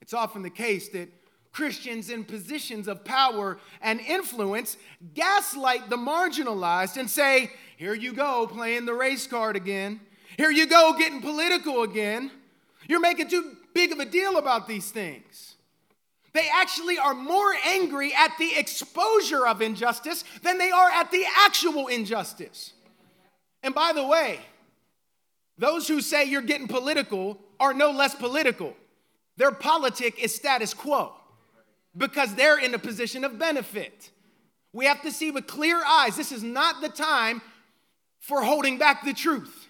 It's 0.00 0.14
often 0.14 0.42
the 0.42 0.50
case 0.50 0.90
that 0.90 1.08
Christians 1.54 2.10
in 2.10 2.24
positions 2.24 2.88
of 2.88 3.04
power 3.04 3.58
and 3.80 4.00
influence 4.00 4.76
gaslight 5.14 5.88
the 5.88 5.96
marginalized 5.96 6.96
and 6.96 7.08
say, 7.08 7.52
Here 7.76 7.94
you 7.94 8.12
go, 8.12 8.48
playing 8.48 8.86
the 8.86 8.92
race 8.92 9.26
card 9.28 9.54
again. 9.54 10.00
Here 10.36 10.50
you 10.50 10.66
go, 10.66 10.94
getting 10.98 11.20
political 11.20 11.84
again. 11.84 12.32
You're 12.88 13.00
making 13.00 13.28
too 13.28 13.56
big 13.72 13.92
of 13.92 14.00
a 14.00 14.04
deal 14.04 14.36
about 14.36 14.66
these 14.66 14.90
things. 14.90 15.54
They 16.32 16.48
actually 16.52 16.98
are 16.98 17.14
more 17.14 17.54
angry 17.64 18.12
at 18.12 18.32
the 18.38 18.56
exposure 18.56 19.46
of 19.46 19.62
injustice 19.62 20.24
than 20.42 20.58
they 20.58 20.72
are 20.72 20.90
at 20.90 21.12
the 21.12 21.24
actual 21.36 21.86
injustice. 21.86 22.72
And 23.62 23.72
by 23.72 23.92
the 23.92 24.04
way, 24.04 24.40
those 25.56 25.86
who 25.86 26.00
say 26.00 26.24
you're 26.24 26.42
getting 26.42 26.66
political 26.66 27.38
are 27.60 27.72
no 27.72 27.92
less 27.92 28.16
political. 28.16 28.74
Their 29.36 29.52
politic 29.52 30.18
is 30.18 30.34
status 30.34 30.74
quo 30.74 31.12
because 31.96 32.34
they're 32.34 32.58
in 32.58 32.74
a 32.74 32.78
position 32.78 33.24
of 33.24 33.38
benefit. 33.38 34.10
We 34.72 34.86
have 34.86 35.02
to 35.02 35.12
see 35.12 35.30
with 35.30 35.46
clear 35.46 35.80
eyes 35.86 36.16
this 36.16 36.32
is 36.32 36.42
not 36.42 36.80
the 36.80 36.88
time 36.88 37.40
for 38.18 38.42
holding 38.42 38.78
back 38.78 39.04
the 39.04 39.12
truth. 39.12 39.68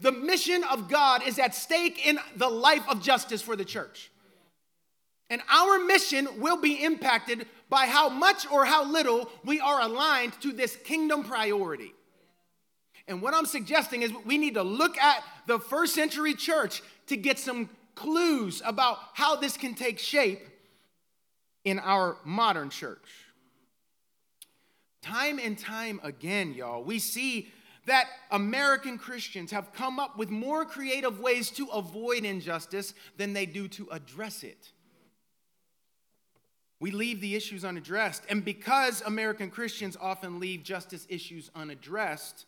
The 0.00 0.12
mission 0.12 0.62
of 0.64 0.88
God 0.88 1.26
is 1.26 1.38
at 1.38 1.54
stake 1.54 2.06
in 2.06 2.18
the 2.36 2.48
life 2.48 2.86
of 2.88 3.02
justice 3.02 3.42
for 3.42 3.56
the 3.56 3.64
church. 3.64 4.10
And 5.30 5.40
our 5.50 5.78
mission 5.78 6.28
will 6.38 6.60
be 6.60 6.84
impacted 6.84 7.46
by 7.70 7.86
how 7.86 8.08
much 8.08 8.46
or 8.52 8.64
how 8.66 8.84
little 8.84 9.30
we 9.44 9.58
are 9.58 9.80
aligned 9.80 10.38
to 10.42 10.52
this 10.52 10.76
kingdom 10.76 11.24
priority. 11.24 11.92
And 13.08 13.20
what 13.20 13.34
I'm 13.34 13.46
suggesting 13.46 14.02
is 14.02 14.12
we 14.24 14.38
need 14.38 14.54
to 14.54 14.62
look 14.62 14.96
at 14.98 15.24
the 15.46 15.58
first 15.58 15.94
century 15.94 16.34
church 16.34 16.82
to 17.06 17.16
get 17.16 17.38
some 17.38 17.68
clues 17.94 18.62
about 18.64 18.98
how 19.14 19.36
this 19.36 19.56
can 19.56 19.74
take 19.74 19.98
shape 19.98 20.40
in 21.64 21.78
our 21.78 22.16
modern 22.24 22.70
church. 22.70 23.08
Time 25.02 25.38
and 25.38 25.58
time 25.58 26.00
again, 26.02 26.54
y'all, 26.54 26.82
we 26.82 26.98
see 26.98 27.52
that 27.86 28.08
American 28.30 28.96
Christians 28.96 29.50
have 29.50 29.72
come 29.74 29.98
up 29.98 30.16
with 30.16 30.30
more 30.30 30.64
creative 30.64 31.20
ways 31.20 31.50
to 31.50 31.66
avoid 31.66 32.24
injustice 32.24 32.94
than 33.18 33.34
they 33.34 33.44
do 33.44 33.68
to 33.68 33.88
address 33.90 34.42
it. 34.42 34.72
We 36.80 36.90
leave 36.90 37.20
the 37.20 37.36
issues 37.36 37.64
unaddressed. 37.64 38.24
And 38.28 38.44
because 38.44 39.02
American 39.02 39.50
Christians 39.50 39.96
often 40.00 40.40
leave 40.40 40.62
justice 40.62 41.06
issues 41.08 41.50
unaddressed, 41.54 42.46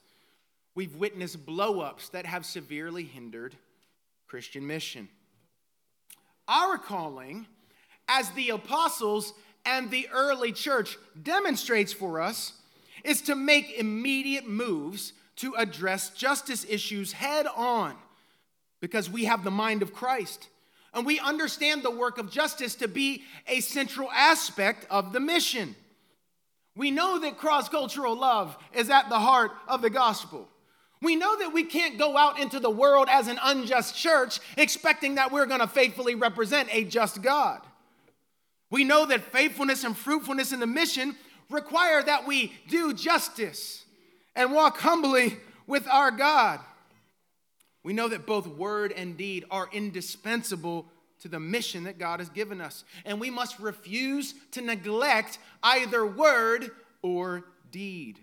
we've 0.75 0.97
witnessed 0.97 1.47
blowups 1.47 2.11
that 2.11 2.27
have 2.27 2.45
severely 2.45 3.05
hindered 3.05 3.57
Christian 4.27 4.67
mission. 4.67 5.09
Our 6.49 6.79
calling 6.79 7.47
as 8.09 8.31
the 8.31 8.51
apostles 8.51 9.33
and 9.65 9.91
the 9.91 10.09
early 10.13 10.53
church 10.53 10.97
demonstrates 11.23 11.93
for 11.93 12.21
us 12.21 12.53
is 13.05 13.23
to 13.23 13.35
make 13.35 13.79
immediate 13.79 14.49
moves 14.49 15.13
to 15.37 15.55
address 15.55 16.11
justice 16.11 16.65
issues 16.69 17.13
head 17.13 17.47
on 17.57 17.95
because 18.81 19.11
we 19.11 19.25
have 19.25 19.45
the 19.45 19.51
mind 19.51 19.83
of 19.83 19.93
Christ. 19.93 20.49
And 20.95 21.05
we 21.05 21.19
understand 21.21 21.83
the 21.83 21.91
work 21.91 22.19
of 22.19 22.31
justice 22.31 22.75
to 22.77 22.89
be 22.89 23.23
a 23.47 23.61
central 23.61 24.11
aspect 24.13 24.87
of 24.89 25.13
the 25.13 25.21
mission. 25.21 25.77
We 26.75 26.91
know 26.91 27.19
that 27.19 27.39
cross 27.39 27.69
cultural 27.69 28.17
love 28.17 28.57
is 28.73 28.89
at 28.89 29.09
the 29.09 29.19
heart 29.19 29.51
of 29.69 29.83
the 29.83 29.91
gospel. 29.91 30.49
We 31.03 31.17
know 31.17 31.39
that 31.39 31.53
we 31.53 31.65
can't 31.65 31.99
go 31.99 32.17
out 32.17 32.39
into 32.39 32.61
the 32.61 32.71
world 32.71 33.09
as 33.11 33.29
an 33.29 33.39
unjust 33.43 33.95
church 33.95 34.41
expecting 34.57 35.17
that 35.17 35.31
we're 35.31 35.47
going 35.47 35.61
to 35.61 35.67
faithfully 35.67 36.15
represent 36.15 36.69
a 36.73 36.85
just 36.85 37.21
God. 37.21 37.61
We 38.71 38.85
know 38.85 39.07
that 39.07 39.33
faithfulness 39.33 39.85
and 39.85 39.97
fruitfulness 39.97 40.53
in 40.53 40.61
the 40.61 40.67
mission 40.67 41.15
require 41.51 42.03
that 42.03 42.27
we 42.27 42.53
do 42.69 42.93
justice 42.93 43.85
and 44.35 44.53
walk 44.53 44.79
humbly 44.79 45.37
with 45.67 45.87
our 45.89 46.11
God. 46.11 46.61
We 47.83 47.93
know 47.93 48.09
that 48.09 48.27
both 48.27 48.47
word 48.49 48.93
and 48.93 49.17
deed 49.17 49.45
are 49.51 49.69
indispensable 49.73 50.87
to 51.21 51.29
the 51.29 51.41
mission 51.41 51.85
that 51.85 51.99
God 51.99 52.21
has 52.21 52.29
given 52.29 52.61
us. 52.61 52.85
And 53.05 53.21
we 53.21 53.31
must 53.31 53.59
refuse 53.61 54.35
to 54.53 54.61
neglect 54.61 55.39
either 55.63 56.05
word 56.05 56.71
or 57.03 57.45
deed. 57.71 58.19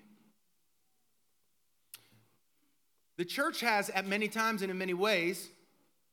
The 3.18 3.26
church 3.26 3.62
has, 3.62 3.90
at 3.90 4.08
many 4.08 4.28
times 4.28 4.62
and 4.62 4.72
in 4.72 4.78
many 4.78 4.94
ways, 4.94 5.48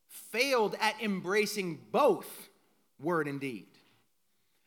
failed 0.09 0.77
at 0.81 1.01
embracing 1.03 1.81
both 1.91 2.49
word 3.01 3.27
and 3.27 3.41
deed. 3.41 3.67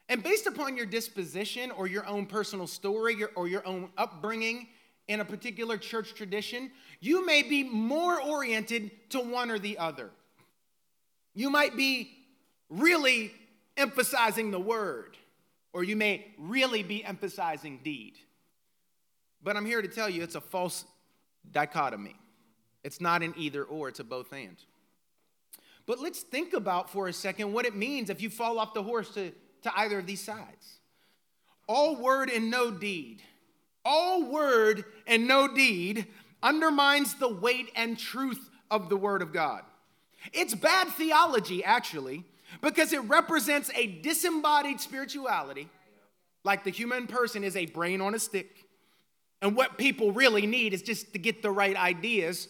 And 0.09 0.21
based 0.21 0.47
upon 0.47 0.75
your 0.75 0.85
disposition 0.85 1.71
or 1.71 1.87
your 1.87 2.05
own 2.05 2.25
personal 2.25 2.67
story 2.67 3.17
or 3.35 3.47
your 3.47 3.65
own 3.65 3.89
upbringing 3.97 4.67
in 5.07 5.19
a 5.19 5.25
particular 5.25 5.77
church 5.77 6.13
tradition, 6.13 6.71
you 6.99 7.25
may 7.25 7.43
be 7.43 7.63
more 7.63 8.21
oriented 8.21 8.91
to 9.09 9.19
one 9.19 9.49
or 9.49 9.59
the 9.59 9.77
other. 9.77 10.11
You 11.33 11.49
might 11.49 11.75
be 11.75 12.11
really 12.69 13.33
emphasizing 13.75 14.51
the 14.51 14.59
word, 14.59 15.17
or 15.73 15.83
you 15.83 15.95
may 15.95 16.27
really 16.37 16.83
be 16.83 17.03
emphasizing 17.03 17.79
deed. 17.83 18.13
But 19.41 19.57
I'm 19.57 19.65
here 19.65 19.81
to 19.81 19.87
tell 19.87 20.09
you 20.09 20.23
it's 20.23 20.35
a 20.35 20.41
false 20.41 20.85
dichotomy. 21.51 22.15
It's 22.83 23.01
not 23.01 23.23
an 23.23 23.33
either 23.37 23.63
or, 23.63 23.89
it's 23.89 23.99
a 23.99 24.03
both 24.03 24.31
and. 24.31 24.57
But 25.85 25.99
let's 25.99 26.21
think 26.21 26.53
about 26.53 26.89
for 26.89 27.07
a 27.07 27.13
second 27.13 27.51
what 27.51 27.65
it 27.65 27.75
means 27.75 28.09
if 28.09 28.21
you 28.21 28.29
fall 28.29 28.59
off 28.59 28.73
the 28.73 28.83
horse 28.83 29.13
to, 29.15 29.31
to 29.63 29.79
either 29.79 29.99
of 29.99 30.05
these 30.05 30.21
sides. 30.21 30.79
All 31.67 31.95
word 31.95 32.29
and 32.29 32.51
no 32.51 32.71
deed 32.71 33.21
all 33.85 34.23
word 34.25 34.85
and 35.07 35.27
no 35.27 35.47
deed 35.47 36.07
undermines 36.41 37.15
the 37.15 37.27
weight 37.27 37.69
and 37.75 37.97
truth 37.97 38.49
of 38.71 38.89
the 38.89 38.97
Word 38.97 39.21
of 39.21 39.33
God. 39.33 39.61
It's 40.31 40.55
bad 40.55 40.87
theology, 40.89 41.63
actually, 41.63 42.23
because 42.61 42.93
it 42.93 43.01
represents 43.01 43.69
a 43.75 43.87
disembodied 43.87 44.79
spirituality, 44.79 45.69
like 46.43 46.63
the 46.63 46.71
human 46.71 47.07
person 47.07 47.43
is 47.43 47.55
a 47.55 47.65
brain 47.65 48.01
on 48.01 48.15
a 48.15 48.19
stick. 48.19 48.65
And 49.41 49.55
what 49.55 49.77
people 49.77 50.11
really 50.11 50.47
need 50.47 50.73
is 50.73 50.81
just 50.81 51.11
to 51.13 51.19
get 51.19 51.41
the 51.41 51.51
right 51.51 51.75
ideas, 51.75 52.47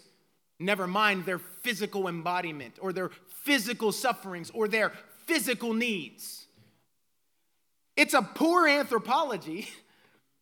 never 0.60 0.86
mind 0.86 1.25
their 1.25 1.39
physical 1.39 2.08
embodiment 2.08 2.75
or 2.79 2.93
their 2.93 3.10
physical 3.43 3.91
sufferings 3.91 4.51
or 4.51 4.67
their 4.67 4.91
physical 5.25 5.74
needs. 5.74 6.46
It's 7.96 8.14
a 8.14 8.22
poor 8.22 8.68
anthropology 8.68 9.70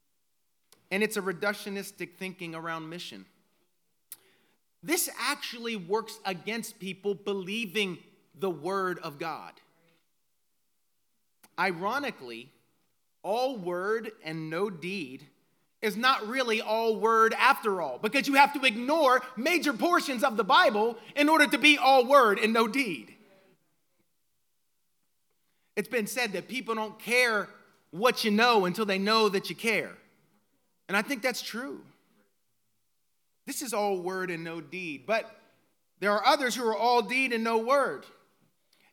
and 0.92 1.04
it's 1.04 1.18
a 1.18 1.22
reductionistic 1.22 2.16
thinking 2.18 2.56
around 2.56 2.90
mission. 2.90 3.26
This 4.84 5.10
actually 5.20 5.76
works 5.76 6.20
against 6.26 6.80
people 6.80 7.14
believing 7.14 8.00
the 8.38 8.50
Word 8.50 9.00
of 9.00 9.20
God. 9.20 9.54
Ironically, 11.60 12.50
all 13.24 13.58
word 13.58 14.12
and 14.24 14.50
no 14.50 14.70
deed 14.70 15.28
is 15.82 15.98
not 15.98 16.28
really 16.28 16.62
all 16.62 16.96
word 16.96 17.34
after 17.38 17.82
all, 17.82 18.00
because 18.00 18.28
you 18.28 18.36
have 18.36 18.54
to 18.54 18.66
ignore 18.66 19.22
major 19.36 19.74
portions 19.74 20.24
of 20.24 20.38
the 20.38 20.44
Bible 20.44 20.98
in 21.16 21.28
order 21.28 21.48
to 21.48 21.58
be 21.58 21.78
all 21.78 22.06
word 22.06 22.40
and 22.40 22.54
no 22.54 22.68
deed. 22.68 23.16
It's 25.82 25.90
been 25.90 26.06
said 26.06 26.34
that 26.34 26.48
people 26.48 26.76
don't 26.76 27.00
care 27.00 27.50
what 27.90 28.24
you 28.24 28.30
know 28.30 28.66
until 28.66 28.86
they 28.86 29.00
know 29.00 29.30
that 29.30 29.50
you 29.50 29.56
care. 29.56 29.90
And 30.88 30.96
I 30.96 31.02
think 31.02 31.24
that's 31.24 31.42
true. 31.42 31.82
This 33.48 33.64
is 33.64 33.74
all 33.74 33.98
word 33.98 34.30
and 34.30 34.44
no 34.44 34.62
deed. 34.62 35.08
But 35.08 35.36
there 36.00 36.12
are 36.12 36.24
others 36.24 36.54
who 36.54 36.64
are 36.68 36.78
all 36.78 37.02
deed 37.02 37.34
and 37.34 37.44
no 37.44 37.58
word. 37.58 38.06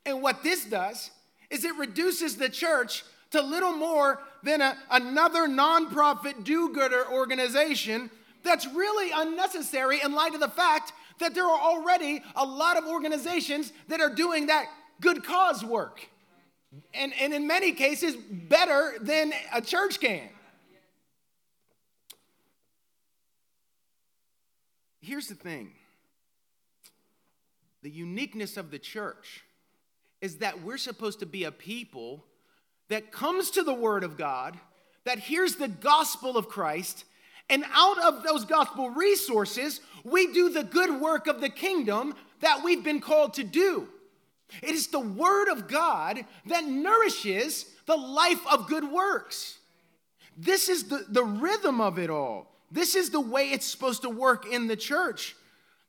And 0.07 0.23
what 0.23 0.43
this 0.43 0.65
does 0.65 1.11
is 1.51 1.63
it 1.63 1.77
reduces 1.77 2.37
the 2.37 2.49
church 2.49 3.05
to 3.33 3.43
little 3.43 3.75
more 3.75 4.23
than 4.43 4.63
a, 4.63 4.75
another 4.91 5.47
nonprofit 5.47 6.43
do 6.43 6.73
gooder 6.73 7.07
organization 7.13 8.09
that's 8.43 8.67
really 8.67 9.11
unnecessary 9.15 10.01
in 10.03 10.15
light 10.15 10.33
of 10.33 10.41
the 10.41 10.49
fact 10.49 10.95
that 11.19 11.35
there 11.35 11.45
are 11.45 11.61
already 11.61 12.23
a 12.35 12.47
lot 12.47 12.79
of 12.79 12.87
organizations 12.87 13.75
that 13.89 14.01
are 14.01 14.09
doing 14.09 14.47
that 14.47 14.71
good 15.03 15.23
cause 15.23 15.63
work. 15.63 16.09
And, 16.93 17.13
and 17.21 17.33
in 17.33 17.47
many 17.47 17.73
cases, 17.73 18.15
better 18.17 18.95
than 19.01 19.33
a 19.55 19.61
church 19.61 20.01
can. 20.01 20.29
Here's 25.01 25.29
the 25.29 25.35
thing 25.35 25.73
the 27.83 27.91
uniqueness 27.91 28.57
of 28.57 28.71
the 28.71 28.79
church 28.79 29.45
is 30.21 30.39
that 30.39 30.63
we're 30.63 30.79
supposed 30.79 31.21
to 31.21 31.27
be 31.27 31.45
a 31.45 31.53
people 31.53 32.25
that 32.89 33.13
comes 33.13 33.51
to 33.53 33.63
the 33.63 33.73
Word 33.73 34.03
of 34.05 34.17
God, 34.17 34.59
that 35.05 35.19
hears 35.19 35.57
the 35.57 35.69
gospel 35.69 36.37
of 36.37 36.49
Christ, 36.49 37.05
and 37.49 37.65
out 37.73 37.99
of 38.03 38.23
those 38.23 38.45
gospel 38.45 38.91
resources, 38.91 39.81
we 40.05 40.33
do 40.33 40.51
the 40.51 40.65
good 40.65 41.01
work 41.01 41.27
of 41.27 41.41
the 41.41 41.49
kingdom 41.49 42.15
that 42.41 42.63
we've 42.63 42.85
been 42.85 43.01
called 43.01 43.35
to 43.35 43.45
do. 43.45 43.89
It 44.63 44.75
is 44.75 44.89
the 44.89 45.01
Word 45.01 45.49
of 45.49 45.69
God 45.69 46.25
that 46.47 46.65
nourishes 46.65 47.67
the 47.87 47.97
life 47.97 48.45
of 48.47 48.69
good 48.69 48.91
works. 48.91 49.59
This 50.37 50.69
is 50.69 50.85
the, 50.85 51.05
the 51.09 51.25
rhythm 51.25 51.81
of 51.81 51.99
it 51.99 52.11
all. 52.11 52.47
This 52.71 52.95
is 52.95 53.11
the 53.11 53.21
way 53.21 53.51
it's 53.51 53.67
supposed 53.67 54.03
to 54.03 54.11
work 54.11 54.47
in 54.47 54.67
the 54.67 54.77
church. 54.77 55.35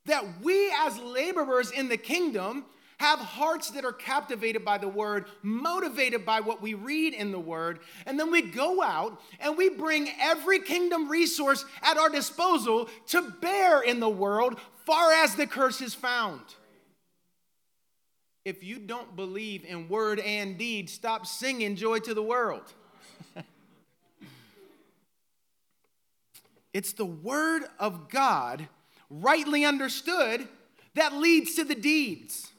That 0.05 0.25
we, 0.41 0.73
as 0.79 0.97
laborers 0.97 1.71
in 1.71 1.89
the 1.89 1.97
kingdom, 1.97 2.65
have 2.99 3.19
hearts 3.19 3.69
that 3.71 3.85
are 3.85 3.93
captivated 3.93 4.65
by 4.65 4.77
the 4.77 4.87
word, 4.87 5.25
motivated 5.41 6.25
by 6.25 6.41
what 6.41 6.61
we 6.61 6.73
read 6.73 7.13
in 7.13 7.31
the 7.31 7.39
word, 7.39 7.79
and 8.05 8.19
then 8.19 8.29
we 8.29 8.41
go 8.41 8.81
out 8.81 9.21
and 9.39 9.57
we 9.57 9.69
bring 9.69 10.09
every 10.19 10.59
kingdom 10.59 11.07
resource 11.07 11.63
at 11.81 11.97
our 11.97 12.09
disposal 12.09 12.89
to 13.07 13.21
bear 13.39 13.81
in 13.81 14.01
the 14.01 14.09
world, 14.09 14.59
far 14.85 15.13
as 15.13 15.35
the 15.35 15.47
curse 15.47 15.79
is 15.79 15.93
found. 15.93 16.41
If 18.45 18.63
you 18.63 18.79
don't 18.79 19.15
believe 19.15 19.65
in 19.65 19.89
word 19.89 20.19
and 20.19 20.57
deed, 20.57 20.89
stop 20.89 21.25
singing 21.25 21.75
joy 21.75 21.99
to 21.99 22.13
the 22.13 22.23
world. 22.23 22.73
it's 26.73 26.93
the 26.93 27.05
word 27.05 27.63
of 27.79 28.09
God, 28.09 28.67
rightly 29.09 29.65
understood, 29.65 30.47
that 30.95 31.13
leads 31.13 31.55
to 31.55 31.63
the 31.63 31.75
deeds. 31.75 32.49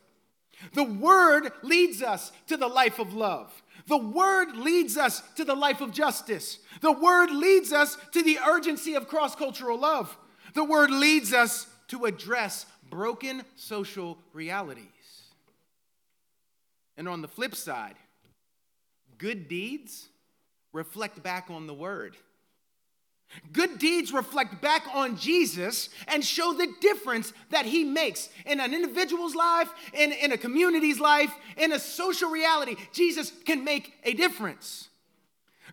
The 0.75 0.85
Word 0.85 1.53
leads 1.63 2.03
us 2.03 2.33
to 2.47 2.57
the 2.57 2.69
life 2.69 2.99
of 2.99 3.15
love. 3.15 3.63
The 3.87 3.97
Word 3.97 4.57
leads 4.57 4.97
us 4.97 5.23
to 5.37 5.45
the 5.45 5.55
life 5.55 5.81
of 5.81 5.93
justice. 5.93 6.59
The 6.81 6.93
Word 6.93 7.31
leads 7.31 7.73
us 7.73 7.97
to 8.13 8.23
the 8.23 8.39
urgency 8.47 8.95
of 8.95 9.09
cross 9.09 9.35
cultural 9.35 9.79
love. 9.79 10.17
The 10.55 10.65
Word 10.65 10.91
leads 10.91 11.33
us 11.33 11.67
to 11.89 12.05
address 12.05 12.67
broken 12.89 13.43
social 13.57 14.19
realities. 14.33 14.87
And 16.97 17.09
on 17.09 17.23
the 17.23 17.29
flip 17.29 17.55
side, 17.55 17.97
good 19.19 19.49
deeds 19.49 20.09
reflect 20.73 21.23
back 21.23 21.47
on 21.51 21.67
the 21.67 21.75
Word. 21.75 22.17
Good 23.53 23.79
deeds 23.79 24.13
reflect 24.13 24.61
back 24.61 24.85
on 24.93 25.17
Jesus 25.17 25.89
and 26.09 26.25
show 26.25 26.53
the 26.53 26.69
difference 26.81 27.33
that 27.51 27.65
he 27.65 27.85
makes 27.85 28.29
in 28.45 28.59
an 28.59 28.75
individual's 28.75 29.37
life, 29.37 29.71
in, 29.93 30.11
in 30.13 30.33
a 30.33 30.39
community's 30.39 30.99
life, 30.99 31.33
in 31.57 31.73
a 31.73 31.79
social 31.79 32.29
reality. 32.29 32.77
Jesus 32.93 33.33
can 33.45 33.63
make 33.63 33.95
a 34.03 34.15
difference. 34.15 34.89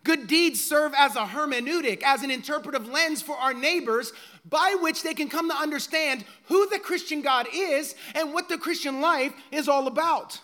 Good 0.04 0.28
deeds 0.28 0.64
serve 0.64 0.92
as 0.96 1.16
a 1.16 1.24
hermeneutic, 1.24 2.04
as 2.04 2.22
an 2.22 2.30
interpretive 2.30 2.86
lens 2.86 3.22
for 3.22 3.36
our 3.36 3.52
neighbors 3.52 4.12
by 4.48 4.76
which 4.80 5.02
they 5.02 5.14
can 5.14 5.28
come 5.28 5.50
to 5.50 5.56
understand 5.56 6.24
who 6.44 6.68
the 6.68 6.78
Christian 6.78 7.22
God 7.22 7.48
is 7.52 7.96
and 8.14 8.32
what 8.32 8.48
the 8.48 8.58
Christian 8.58 9.00
life 9.00 9.32
is 9.50 9.68
all 9.68 9.88
about. 9.88 10.40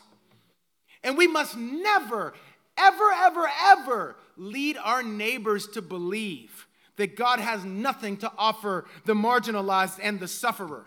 And 1.04 1.18
we 1.18 1.28
must 1.28 1.56
never, 1.56 2.32
ever, 2.76 3.12
ever, 3.12 3.48
ever 3.62 4.16
lead 4.36 4.76
our 4.82 5.02
neighbors 5.02 5.68
to 5.68 5.82
believe 5.82 6.66
that 6.96 7.14
God 7.14 7.38
has 7.40 7.64
nothing 7.64 8.16
to 8.18 8.32
offer 8.38 8.86
the 9.04 9.14
marginalized 9.14 10.00
and 10.02 10.18
the 10.18 10.28
sufferer. 10.28 10.86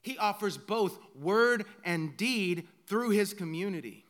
He 0.00 0.16
offers 0.16 0.56
both 0.56 0.98
word 1.14 1.66
and 1.84 2.16
deed 2.16 2.66
through 2.86 3.10
his 3.10 3.34
community. 3.34 4.04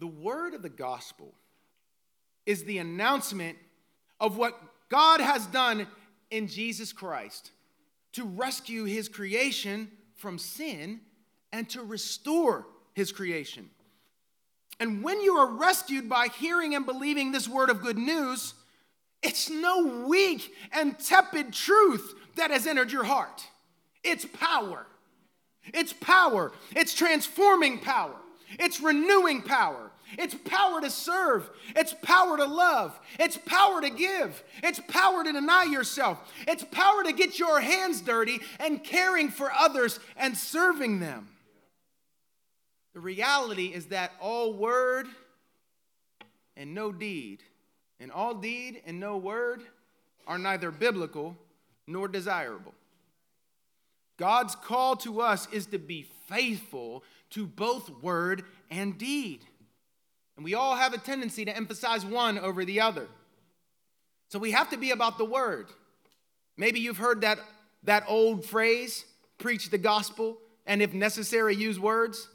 The 0.00 0.06
word 0.08 0.54
of 0.54 0.62
the 0.62 0.68
gospel 0.68 1.32
is 2.44 2.64
the 2.64 2.78
announcement 2.78 3.56
of 4.18 4.36
what 4.36 4.58
God 4.88 5.20
has 5.20 5.46
done 5.46 5.86
in 6.30 6.48
Jesus 6.48 6.92
Christ 6.92 7.52
to 8.12 8.24
rescue 8.24 8.84
his 8.84 9.08
creation 9.08 9.90
from 10.16 10.38
sin 10.38 11.00
and 11.54 11.70
to 11.70 11.82
restore 11.82 12.66
his 12.94 13.12
creation. 13.12 13.70
And 14.80 15.04
when 15.04 15.20
you 15.20 15.36
are 15.36 15.46
rescued 15.46 16.08
by 16.08 16.26
hearing 16.26 16.74
and 16.74 16.84
believing 16.84 17.30
this 17.30 17.48
word 17.48 17.70
of 17.70 17.80
good 17.80 17.96
news, 17.96 18.54
it's 19.22 19.48
no 19.48 20.04
weak 20.08 20.52
and 20.72 20.98
tepid 20.98 21.52
truth 21.52 22.12
that 22.34 22.50
has 22.50 22.66
entered 22.66 22.90
your 22.90 23.04
heart. 23.04 23.46
It's 24.02 24.24
power. 24.24 24.84
It's 25.72 25.92
power. 25.92 26.50
It's 26.74 26.92
transforming 26.92 27.78
power. 27.78 28.16
It's 28.58 28.80
renewing 28.80 29.42
power. 29.42 29.92
It's 30.18 30.34
power 30.34 30.80
to 30.80 30.90
serve. 30.90 31.48
It's 31.76 31.94
power 32.02 32.36
to 32.36 32.46
love. 32.46 32.98
It's 33.20 33.38
power 33.38 33.80
to 33.80 33.90
give. 33.90 34.42
It's 34.64 34.80
power 34.88 35.22
to 35.22 35.32
deny 35.32 35.64
yourself. 35.70 36.18
It's 36.48 36.64
power 36.64 37.04
to 37.04 37.12
get 37.12 37.38
your 37.38 37.60
hands 37.60 38.00
dirty 38.00 38.40
and 38.58 38.82
caring 38.82 39.28
for 39.30 39.52
others 39.52 40.00
and 40.16 40.36
serving 40.36 40.98
them. 40.98 41.28
The 42.94 43.00
reality 43.00 43.66
is 43.66 43.86
that 43.86 44.12
all 44.20 44.54
word 44.54 45.08
and 46.56 46.74
no 46.74 46.92
deed, 46.92 47.42
and 47.98 48.12
all 48.12 48.34
deed 48.34 48.80
and 48.86 49.00
no 49.00 49.16
word 49.16 49.62
are 50.26 50.38
neither 50.38 50.70
biblical 50.70 51.36
nor 51.86 52.06
desirable. 52.06 52.72
God's 54.16 54.54
call 54.54 54.94
to 54.96 55.20
us 55.20 55.48
is 55.52 55.66
to 55.66 55.78
be 55.78 56.06
faithful 56.28 57.02
to 57.30 57.46
both 57.46 57.90
word 58.00 58.44
and 58.70 58.96
deed. 58.96 59.44
And 60.36 60.44
we 60.44 60.54
all 60.54 60.76
have 60.76 60.94
a 60.94 60.98
tendency 60.98 61.44
to 61.44 61.56
emphasize 61.56 62.06
one 62.06 62.38
over 62.38 62.64
the 62.64 62.80
other. 62.80 63.08
So 64.28 64.38
we 64.38 64.52
have 64.52 64.70
to 64.70 64.76
be 64.76 64.92
about 64.92 65.18
the 65.18 65.24
word. 65.24 65.66
Maybe 66.56 66.80
you've 66.80 66.98
heard 66.98 67.22
that, 67.22 67.38
that 67.82 68.04
old 68.06 68.44
phrase 68.44 69.04
preach 69.38 69.70
the 69.70 69.78
gospel, 69.78 70.38
and 70.66 70.80
if 70.80 70.94
necessary, 70.94 71.56
use 71.56 71.78
words. 71.78 72.28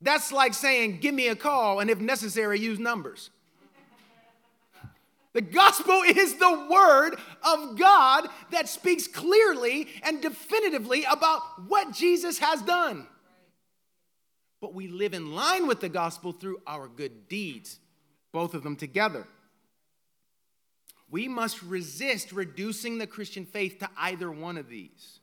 That's 0.00 0.32
like 0.32 0.54
saying, 0.54 0.98
give 1.00 1.14
me 1.14 1.28
a 1.28 1.36
call, 1.36 1.80
and 1.80 1.90
if 1.90 2.00
necessary, 2.00 2.58
use 2.58 2.78
numbers. 2.78 3.30
The 5.32 5.40
gospel 5.40 6.02
is 6.06 6.36
the 6.36 6.66
word 6.70 7.16
of 7.42 7.78
God 7.78 8.28
that 8.50 8.68
speaks 8.68 9.06
clearly 9.06 9.88
and 10.02 10.20
definitively 10.20 11.04
about 11.04 11.42
what 11.68 11.92
Jesus 11.92 12.38
has 12.38 12.62
done. 12.62 13.06
But 14.60 14.74
we 14.74 14.88
live 14.88 15.14
in 15.14 15.34
line 15.34 15.66
with 15.66 15.80
the 15.80 15.88
gospel 15.88 16.32
through 16.32 16.60
our 16.66 16.86
good 16.86 17.28
deeds, 17.28 17.78
both 18.32 18.54
of 18.54 18.62
them 18.62 18.76
together. 18.76 19.26
We 21.10 21.28
must 21.28 21.62
resist 21.62 22.30
reducing 22.30 22.98
the 22.98 23.06
Christian 23.06 23.46
faith 23.46 23.78
to 23.80 23.88
either 23.96 24.30
one 24.30 24.58
of 24.58 24.68
these. 24.68 25.20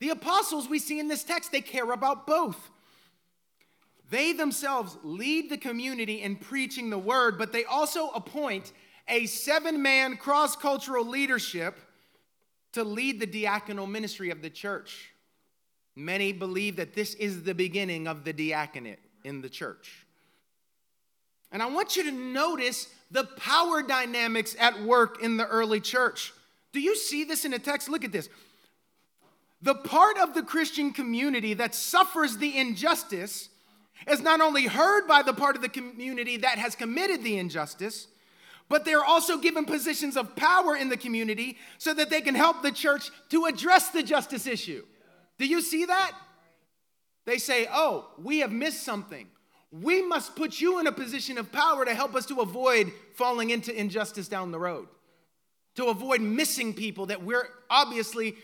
The 0.00 0.10
apostles 0.10 0.68
we 0.68 0.78
see 0.78 0.98
in 0.98 1.08
this 1.08 1.24
text, 1.24 1.52
they 1.52 1.60
care 1.60 1.90
about 1.90 2.26
both. 2.26 2.70
They 4.10 4.32
themselves 4.32 4.96
lead 5.02 5.50
the 5.50 5.56
community 5.56 6.22
in 6.22 6.36
preaching 6.36 6.90
the 6.90 6.98
word, 6.98 7.38
but 7.38 7.52
they 7.52 7.64
also 7.64 8.08
appoint 8.10 8.72
a 9.08 9.26
seven 9.26 9.82
man 9.82 10.16
cross 10.16 10.56
cultural 10.56 11.06
leadership 11.06 11.78
to 12.72 12.84
lead 12.84 13.20
the 13.20 13.26
diaconal 13.26 13.88
ministry 13.88 14.30
of 14.30 14.42
the 14.42 14.50
church. 14.50 15.10
Many 15.96 16.32
believe 16.32 16.76
that 16.76 16.94
this 16.94 17.14
is 17.14 17.44
the 17.44 17.54
beginning 17.54 18.08
of 18.08 18.24
the 18.24 18.32
diaconate 18.32 18.98
in 19.24 19.40
the 19.40 19.48
church. 19.48 20.06
And 21.52 21.62
I 21.62 21.66
want 21.66 21.96
you 21.96 22.02
to 22.04 22.10
notice 22.10 22.88
the 23.12 23.24
power 23.24 23.80
dynamics 23.80 24.56
at 24.58 24.82
work 24.82 25.22
in 25.22 25.36
the 25.36 25.46
early 25.46 25.80
church. 25.80 26.32
Do 26.72 26.80
you 26.80 26.96
see 26.96 27.22
this 27.22 27.44
in 27.44 27.52
the 27.52 27.60
text? 27.60 27.88
Look 27.88 28.04
at 28.04 28.10
this. 28.10 28.28
The 29.62 29.76
part 29.76 30.18
of 30.18 30.34
the 30.34 30.42
Christian 30.42 30.92
community 30.92 31.54
that 31.54 31.74
suffers 31.74 32.38
the 32.38 32.58
injustice 32.58 33.50
is 34.08 34.20
not 34.20 34.40
only 34.40 34.66
heard 34.66 35.06
by 35.06 35.22
the 35.22 35.32
part 35.32 35.56
of 35.56 35.62
the 35.62 35.68
community 35.68 36.36
that 36.38 36.58
has 36.58 36.74
committed 36.74 37.22
the 37.22 37.38
injustice, 37.38 38.08
but 38.68 38.84
they're 38.84 39.04
also 39.04 39.38
given 39.38 39.64
positions 39.64 40.16
of 40.16 40.34
power 40.36 40.76
in 40.76 40.88
the 40.88 40.96
community 40.96 41.58
so 41.78 41.92
that 41.94 42.10
they 42.10 42.20
can 42.20 42.34
help 42.34 42.62
the 42.62 42.72
church 42.72 43.10
to 43.30 43.44
address 43.44 43.90
the 43.90 44.02
justice 44.02 44.46
issue. 44.46 44.84
Do 45.38 45.46
you 45.46 45.60
see 45.60 45.84
that? 45.84 46.12
They 47.26 47.38
say, 47.38 47.66
Oh, 47.70 48.10
we 48.18 48.40
have 48.40 48.52
missed 48.52 48.82
something. 48.82 49.26
We 49.70 50.02
must 50.02 50.36
put 50.36 50.60
you 50.60 50.78
in 50.78 50.86
a 50.86 50.92
position 50.92 51.36
of 51.36 51.50
power 51.50 51.84
to 51.84 51.94
help 51.94 52.14
us 52.14 52.26
to 52.26 52.40
avoid 52.40 52.92
falling 53.14 53.50
into 53.50 53.76
injustice 53.76 54.28
down 54.28 54.52
the 54.52 54.58
road, 54.58 54.86
to 55.74 55.86
avoid 55.86 56.20
missing 56.20 56.74
people 56.74 57.06
that 57.06 57.24
we're 57.24 57.48
obviously 57.68 58.36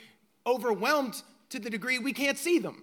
overwhelmed 0.46 1.22
to 1.50 1.60
the 1.60 1.70
degree 1.70 1.98
we 1.98 2.12
can't 2.12 2.38
see 2.38 2.58
them. 2.58 2.82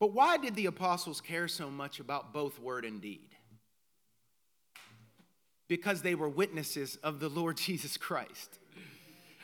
But 0.00 0.12
why 0.12 0.36
did 0.36 0.54
the 0.54 0.66
apostles 0.66 1.20
care 1.20 1.48
so 1.48 1.70
much 1.70 2.00
about 2.00 2.32
both 2.32 2.58
word 2.58 2.84
and 2.84 3.00
deed? 3.00 3.28
Because 5.66 6.02
they 6.02 6.14
were 6.14 6.28
witnesses 6.28 6.96
of 7.02 7.20
the 7.20 7.28
Lord 7.28 7.56
Jesus 7.58 7.96
Christ. 7.96 8.58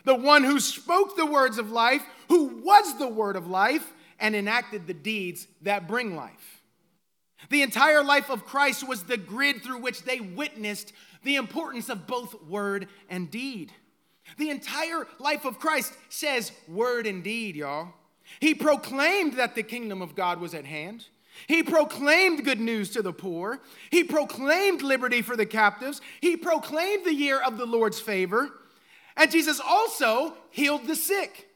The 0.04 0.14
one 0.14 0.44
who 0.44 0.60
spoke 0.60 1.16
the 1.16 1.26
words 1.26 1.58
of 1.58 1.70
life, 1.70 2.02
who 2.28 2.60
was 2.62 2.98
the 2.98 3.08
word 3.08 3.36
of 3.36 3.46
life, 3.46 3.92
and 4.20 4.36
enacted 4.36 4.86
the 4.86 4.94
deeds 4.94 5.46
that 5.62 5.88
bring 5.88 6.14
life. 6.14 6.62
The 7.50 7.62
entire 7.62 8.02
life 8.02 8.30
of 8.30 8.46
Christ 8.46 8.86
was 8.86 9.04
the 9.04 9.16
grid 9.16 9.62
through 9.62 9.78
which 9.78 10.02
they 10.02 10.20
witnessed 10.20 10.92
the 11.24 11.36
importance 11.36 11.88
of 11.88 12.06
both 12.06 12.42
word 12.44 12.88
and 13.08 13.30
deed. 13.30 13.72
The 14.38 14.50
entire 14.50 15.06
life 15.18 15.44
of 15.44 15.58
Christ 15.58 15.92
says 16.08 16.52
word 16.68 17.06
and 17.06 17.22
deed, 17.22 17.56
y'all. 17.56 17.92
He 18.40 18.54
proclaimed 18.54 19.34
that 19.34 19.54
the 19.54 19.62
kingdom 19.62 20.02
of 20.02 20.14
God 20.14 20.40
was 20.40 20.54
at 20.54 20.64
hand. 20.64 21.06
He 21.46 21.62
proclaimed 21.62 22.44
good 22.44 22.60
news 22.60 22.90
to 22.90 23.02
the 23.02 23.12
poor. 23.12 23.60
He 23.90 24.04
proclaimed 24.04 24.82
liberty 24.82 25.22
for 25.22 25.36
the 25.36 25.46
captives. 25.46 26.00
He 26.20 26.36
proclaimed 26.36 27.04
the 27.04 27.14
year 27.14 27.40
of 27.40 27.58
the 27.58 27.66
Lord's 27.66 28.00
favor. 28.00 28.50
And 29.16 29.30
Jesus 29.30 29.60
also 29.60 30.34
healed 30.50 30.86
the 30.86 30.96
sick. 30.96 31.48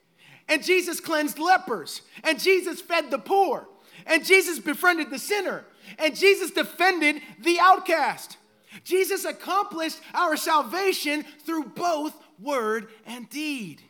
And 0.48 0.64
Jesus 0.64 1.00
cleansed 1.00 1.38
lepers. 1.38 2.02
And 2.24 2.40
Jesus 2.40 2.80
fed 2.80 3.10
the 3.10 3.18
poor. 3.18 3.68
And 4.06 4.24
Jesus 4.24 4.58
befriended 4.58 5.10
the 5.10 5.18
sinner. 5.18 5.64
And 5.98 6.16
Jesus 6.16 6.50
defended 6.50 7.22
the 7.40 7.58
outcast. 7.60 8.36
Jesus 8.84 9.24
accomplished 9.24 10.00
our 10.14 10.36
salvation 10.36 11.24
through 11.44 11.64
both 11.64 12.14
word 12.40 12.88
and 13.06 13.28
deed. 13.30 13.82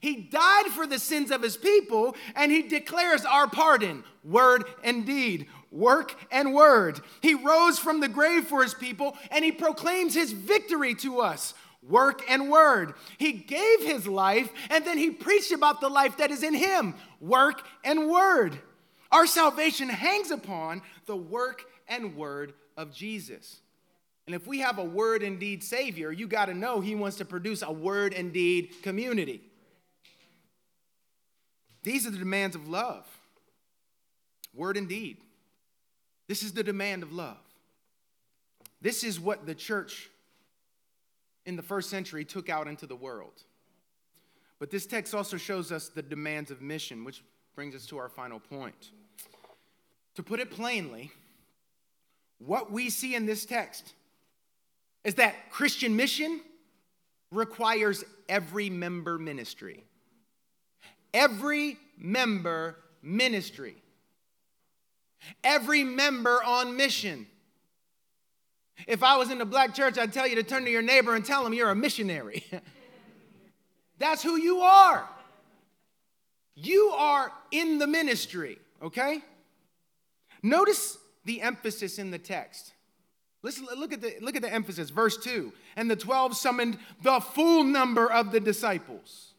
He 0.00 0.16
died 0.16 0.66
for 0.66 0.86
the 0.86 0.98
sins 0.98 1.30
of 1.30 1.42
his 1.42 1.56
people, 1.56 2.16
and 2.34 2.52
he 2.52 2.62
declares 2.62 3.24
our 3.24 3.48
pardon, 3.48 4.04
word 4.24 4.64
and 4.84 5.06
deed, 5.06 5.46
work 5.70 6.14
and 6.30 6.54
word. 6.54 7.00
He 7.22 7.34
rose 7.34 7.78
from 7.78 8.00
the 8.00 8.08
grave 8.08 8.46
for 8.46 8.62
his 8.62 8.74
people, 8.74 9.16
and 9.30 9.44
he 9.44 9.52
proclaims 9.52 10.14
his 10.14 10.32
victory 10.32 10.94
to 10.96 11.20
us, 11.20 11.54
work 11.82 12.22
and 12.28 12.50
word. 12.50 12.94
He 13.18 13.32
gave 13.32 13.80
his 13.80 14.06
life, 14.06 14.50
and 14.70 14.84
then 14.84 14.98
he 14.98 15.10
preached 15.10 15.52
about 15.52 15.80
the 15.80 15.88
life 15.88 16.18
that 16.18 16.30
is 16.30 16.42
in 16.42 16.54
him, 16.54 16.94
work 17.20 17.62
and 17.84 18.08
word. 18.08 18.58
Our 19.10 19.26
salvation 19.26 19.88
hangs 19.88 20.30
upon 20.30 20.82
the 21.06 21.16
work 21.16 21.64
and 21.88 22.16
word 22.16 22.54
of 22.76 22.92
Jesus. 22.92 23.60
And 24.26 24.34
if 24.34 24.46
we 24.46 24.58
have 24.58 24.78
a 24.78 24.84
word 24.84 25.22
and 25.22 25.38
deed 25.38 25.62
Savior, 25.62 26.10
you 26.10 26.26
got 26.26 26.46
to 26.46 26.54
know 26.54 26.80
He 26.80 26.96
wants 26.96 27.18
to 27.18 27.24
produce 27.24 27.62
a 27.62 27.72
word 27.72 28.12
and 28.12 28.32
deed 28.32 28.82
community. 28.82 29.40
These 31.86 32.04
are 32.04 32.10
the 32.10 32.18
demands 32.18 32.56
of 32.56 32.68
love 32.68 33.06
word 34.52 34.76
and 34.76 34.88
deed. 34.88 35.18
This 36.26 36.42
is 36.42 36.50
the 36.50 36.64
demand 36.64 37.04
of 37.04 37.12
love. 37.12 37.38
This 38.80 39.04
is 39.04 39.20
what 39.20 39.46
the 39.46 39.54
church 39.54 40.10
in 41.44 41.54
the 41.54 41.62
first 41.62 41.88
century 41.88 42.24
took 42.24 42.48
out 42.48 42.66
into 42.66 42.88
the 42.88 42.96
world. 42.96 43.44
But 44.58 44.70
this 44.70 44.84
text 44.84 45.14
also 45.14 45.36
shows 45.36 45.70
us 45.70 45.88
the 45.88 46.02
demands 46.02 46.50
of 46.50 46.60
mission, 46.60 47.04
which 47.04 47.22
brings 47.54 47.76
us 47.76 47.86
to 47.86 47.98
our 47.98 48.08
final 48.08 48.40
point. 48.40 48.90
To 50.16 50.24
put 50.24 50.40
it 50.40 50.50
plainly, 50.50 51.12
what 52.38 52.72
we 52.72 52.90
see 52.90 53.14
in 53.14 53.26
this 53.26 53.44
text 53.46 53.94
is 55.04 55.14
that 55.14 55.50
Christian 55.50 55.94
mission 55.94 56.40
requires 57.30 58.02
every 58.28 58.70
member 58.70 59.18
ministry. 59.18 59.85
Every 61.16 61.78
member 61.96 62.76
ministry. 63.00 63.74
Every 65.42 65.82
member 65.82 66.42
on 66.44 66.76
mission. 66.76 67.26
If 68.86 69.02
I 69.02 69.16
was 69.16 69.30
in 69.30 69.38
the 69.38 69.46
black 69.46 69.74
church, 69.74 69.96
I'd 69.96 70.12
tell 70.12 70.26
you 70.26 70.34
to 70.34 70.42
turn 70.42 70.66
to 70.66 70.70
your 70.70 70.82
neighbor 70.82 71.14
and 71.14 71.24
tell 71.24 71.46
him 71.46 71.54
you're 71.54 71.70
a 71.70 71.74
missionary. 71.74 72.44
That's 73.98 74.22
who 74.22 74.36
you 74.36 74.60
are. 74.60 75.08
You 76.54 76.92
are 76.94 77.32
in 77.50 77.78
the 77.78 77.86
ministry, 77.86 78.58
okay? 78.82 79.22
Notice 80.42 80.98
the 81.24 81.40
emphasis 81.40 81.98
in 81.98 82.10
the 82.10 82.18
text. 82.18 82.74
Listen, 83.42 83.66
look 83.74 83.94
at 83.94 84.02
the 84.02 84.16
look 84.20 84.36
at 84.36 84.42
the 84.42 84.52
emphasis, 84.52 84.90
verse 84.90 85.16
2. 85.16 85.50
And 85.76 85.90
the 85.90 85.96
12 85.96 86.36
summoned 86.36 86.76
the 87.02 87.20
full 87.20 87.64
number 87.64 88.12
of 88.12 88.32
the 88.32 88.40
disciples. 88.40 89.32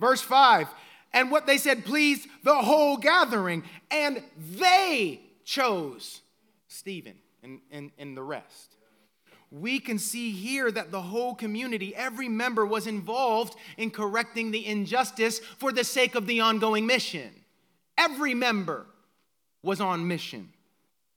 Verse 0.00 0.20
5. 0.20 0.66
And 1.12 1.30
what 1.30 1.46
they 1.46 1.58
said 1.58 1.84
pleased 1.84 2.28
the 2.42 2.56
whole 2.56 2.96
gathering, 2.96 3.62
and 3.90 4.22
they 4.36 5.20
chose 5.44 6.20
Stephen 6.68 7.16
and, 7.42 7.60
and, 7.70 7.90
and 7.98 8.16
the 8.16 8.22
rest. 8.22 8.76
We 9.50 9.78
can 9.78 9.98
see 9.98 10.32
here 10.32 10.70
that 10.70 10.90
the 10.90 11.00
whole 11.00 11.34
community, 11.34 11.94
every 11.94 12.28
member 12.28 12.66
was 12.66 12.86
involved 12.86 13.56
in 13.76 13.90
correcting 13.90 14.50
the 14.50 14.66
injustice 14.66 15.38
for 15.38 15.72
the 15.72 15.84
sake 15.84 16.14
of 16.14 16.26
the 16.26 16.40
ongoing 16.40 16.84
mission. 16.86 17.30
Every 17.96 18.34
member 18.34 18.86
was 19.62 19.80
on 19.80 20.06
mission 20.06 20.50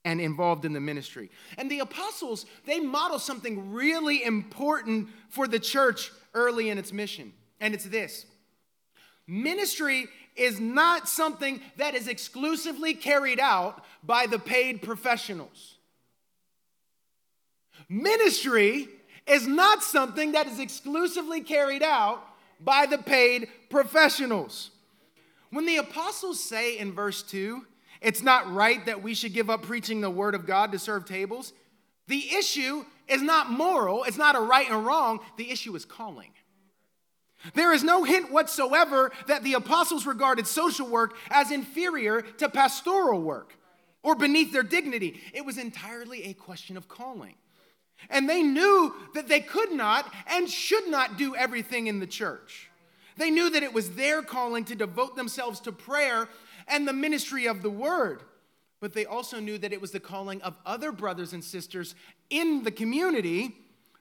and 0.05 0.21
involved 0.21 0.63
in 0.63 0.73
the 0.73 0.79
ministry. 0.79 1.29
And 1.57 1.69
the 1.69 1.79
apostles, 1.79 2.45
they 2.65 2.79
model 2.79 3.19
something 3.19 3.73
really 3.73 4.23
important 4.23 5.09
for 5.29 5.47
the 5.47 5.59
church 5.59 6.11
early 6.33 6.69
in 6.69 6.77
its 6.77 6.93
mission. 6.93 7.33
And 7.59 7.73
it's 7.73 7.85
this 7.85 8.25
ministry 9.29 10.07
is 10.35 10.59
not 10.59 11.07
something 11.07 11.61
that 11.77 11.95
is 11.95 12.07
exclusively 12.07 12.93
carried 12.93 13.39
out 13.39 13.85
by 14.03 14.25
the 14.25 14.39
paid 14.39 14.81
professionals. 14.81 15.75
Ministry 17.87 18.87
is 19.27 19.47
not 19.47 19.83
something 19.83 20.31
that 20.31 20.47
is 20.47 20.59
exclusively 20.59 21.41
carried 21.41 21.83
out 21.83 22.23
by 22.59 22.85
the 22.85 22.97
paid 22.97 23.47
professionals. 23.69 24.71
When 25.51 25.65
the 25.65 25.77
apostles 25.77 26.43
say 26.43 26.77
in 26.77 26.93
verse 26.93 27.23
2, 27.23 27.65
it's 28.01 28.21
not 28.21 28.51
right 28.51 28.85
that 28.85 29.03
we 29.03 29.13
should 29.13 29.33
give 29.33 29.49
up 29.49 29.63
preaching 29.63 30.01
the 30.01 30.09
word 30.09 30.35
of 30.35 30.45
God 30.45 30.71
to 30.71 30.79
serve 30.79 31.05
tables. 31.05 31.53
The 32.07 32.33
issue 32.35 32.85
is 33.07 33.21
not 33.21 33.51
moral, 33.51 34.03
it's 34.03 34.17
not 34.17 34.35
a 34.35 34.39
right 34.39 34.69
and 34.69 34.85
wrong. 34.85 35.19
The 35.37 35.51
issue 35.51 35.75
is 35.75 35.85
calling. 35.85 36.31
There 37.53 37.73
is 37.73 37.83
no 37.83 38.03
hint 38.03 38.31
whatsoever 38.31 39.11
that 39.27 39.43
the 39.43 39.53
apostles 39.53 40.05
regarded 40.05 40.45
social 40.45 40.87
work 40.87 41.15
as 41.29 41.51
inferior 41.51 42.21
to 42.21 42.49
pastoral 42.49 43.21
work 43.21 43.55
or 44.03 44.15
beneath 44.15 44.51
their 44.51 44.63
dignity. 44.63 45.21
It 45.33 45.45
was 45.45 45.57
entirely 45.57 46.25
a 46.25 46.33
question 46.33 46.75
of 46.75 46.87
calling. 46.87 47.35
And 48.09 48.29
they 48.29 48.43
knew 48.43 48.93
that 49.13 49.27
they 49.27 49.39
could 49.39 49.71
not 49.71 50.11
and 50.27 50.49
should 50.49 50.87
not 50.89 51.17
do 51.17 51.35
everything 51.35 51.87
in 51.87 51.99
the 51.99 52.07
church. 52.07 52.69
They 53.17 53.29
knew 53.29 53.49
that 53.49 53.63
it 53.63 53.73
was 53.73 53.91
their 53.91 54.21
calling 54.21 54.63
to 54.65 54.75
devote 54.75 55.15
themselves 55.15 55.59
to 55.61 55.71
prayer 55.71 56.29
and 56.67 56.87
the 56.87 56.93
ministry 56.93 57.47
of 57.47 57.61
the 57.61 57.69
word. 57.69 58.21
But 58.79 58.93
they 58.93 59.05
also 59.05 59.41
knew 59.41 59.57
that 59.57 59.73
it 59.73 59.81
was 59.81 59.91
the 59.91 59.99
calling 59.99 60.41
of 60.41 60.55
other 60.65 60.93
brothers 60.93 61.33
and 61.33 61.43
sisters 61.43 61.95
in 62.29 62.63
the 62.63 62.71
community 62.71 63.55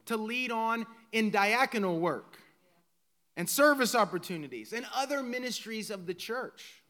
to 0.07 0.17
lead 0.17 0.53
on 0.53 0.87
in 1.11 1.33
diaconal 1.33 1.99
work 1.99 2.28
and 3.39 3.49
service 3.49 3.95
opportunities 3.95 4.73
and 4.73 4.85
other 4.97 5.23
ministries 5.23 5.91
of 5.91 6.07
the 6.07 6.13
church. 6.13 6.83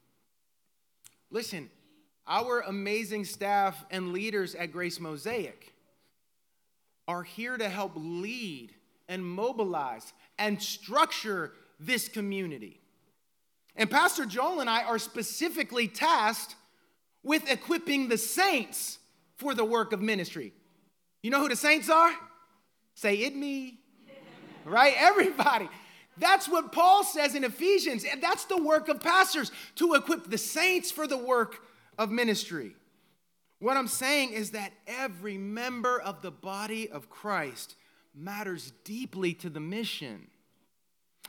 Listen, 1.31 1.69
our 2.27 2.61
amazing 2.61 3.27
staff 3.27 3.85
and 3.91 4.15
leaders 4.15 4.55
at 4.55 4.73
Grace 4.73 4.99
Mosaic 4.99 5.75
are 7.07 7.23
here 7.23 7.59
to 7.59 7.69
help 7.69 7.93
lead 7.95 8.71
and 9.11 9.23
mobilize 9.25 10.15
and 10.39 10.61
structure 10.61 11.53
this 11.79 12.09
community. 12.09 12.81
And 13.77 13.91
Pastor 13.91 14.25
Joel 14.25 14.61
and 14.61 14.71
I 14.71 14.85
are 14.85 14.99
specifically 14.99 15.87
tasked 15.87 16.57
with 17.23 17.49
equipping 17.51 18.09
the 18.09 18.19
saints 18.19 18.99
for 19.37 19.55
the 19.55 19.67
work 19.67 19.93
of 19.93 20.01
ministry. 20.01 20.55
You 21.23 21.31
know 21.31 21.41
who 21.41 21.51
the 21.51 21.57
saints 21.57 21.91
are? 21.91 22.13
Say 22.95 23.17
it 23.17 23.37
me. 23.37 23.81
Right? 24.65 24.93
Everybody. 24.99 25.69
That's 26.19 26.49
what 26.49 26.73
Paul 26.73 27.05
says 27.05 27.35
in 27.35 27.45
Ephesians. 27.45 28.05
And 28.05 28.23
that's 28.23 28.45
the 28.45 28.63
work 28.63 28.89
of 28.89 29.01
pastors 29.01 29.51
to 29.77 29.95
equip 29.95 30.29
the 30.31 30.39
saints 30.39 30.91
for 30.91 31.07
the 31.07 31.19
work 31.19 31.63
of 31.99 32.11
ministry. 32.11 32.75
What 33.61 33.77
I'm 33.77 33.89
saying 33.89 34.33
is 34.33 34.53
that 34.53 34.73
every 34.87 35.37
member 35.37 36.01
of 36.01 36.23
the 36.23 36.31
body 36.31 36.89
of 36.89 37.11
Christ 37.11 37.75
matters 38.15 38.73
deeply 38.85 39.35
to 39.35 39.51
the 39.51 39.61
mission. 39.61 40.29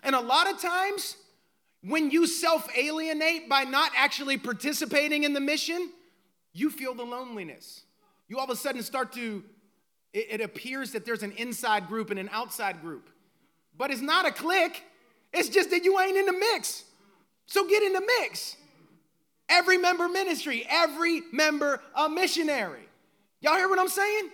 And 0.04 0.16
a 0.16 0.20
lot 0.20 0.52
of 0.52 0.62
times, 0.62 1.18
when 1.82 2.12
you 2.12 2.28
self 2.28 2.68
alienate 2.78 3.50
by 3.50 3.64
not 3.64 3.92
actually 3.96 4.38
participating 4.38 5.24
in 5.24 5.34
the 5.34 5.40
mission, 5.40 5.92
you 6.54 6.70
feel 6.70 6.94
the 6.94 7.04
loneliness. 7.04 7.82
You 8.28 8.38
all 8.38 8.44
of 8.44 8.50
a 8.50 8.56
sudden 8.56 8.84
start 8.84 9.14
to, 9.14 9.44
it, 10.14 10.42
appears 10.42 10.92
that 10.92 11.06
there's 11.06 11.24
an 11.24 11.32
inside 11.34 11.88
group 11.88 12.12
and 12.12 12.20
an 12.20 12.30
outside 12.32 12.82
group. 12.82 13.10
But 13.80 13.92
it's 13.92 14.02
not 14.02 14.28
a 14.28 14.32
clique, 14.32 14.84
it's 15.34 15.50
just 15.50 15.72
that 15.72 15.84
you 15.84 16.00
ain't 16.00 16.18
in 16.18 16.28
the 16.28 16.34
mix. 16.34 16.84
So 17.48 17.68
get 17.68 17.82
in 17.82 17.94
the 17.94 18.04
mix. 18.20 18.58
Every 19.48 19.78
member 19.78 20.08
ministry, 20.08 20.68
every 20.70 21.24
member 21.32 21.82
a 21.96 22.08
missionary. 22.08 22.88
Y'all 23.42 23.56
hear 23.56 23.70
what 23.70 23.80
I'm 23.80 23.88
saying? 23.88 24.30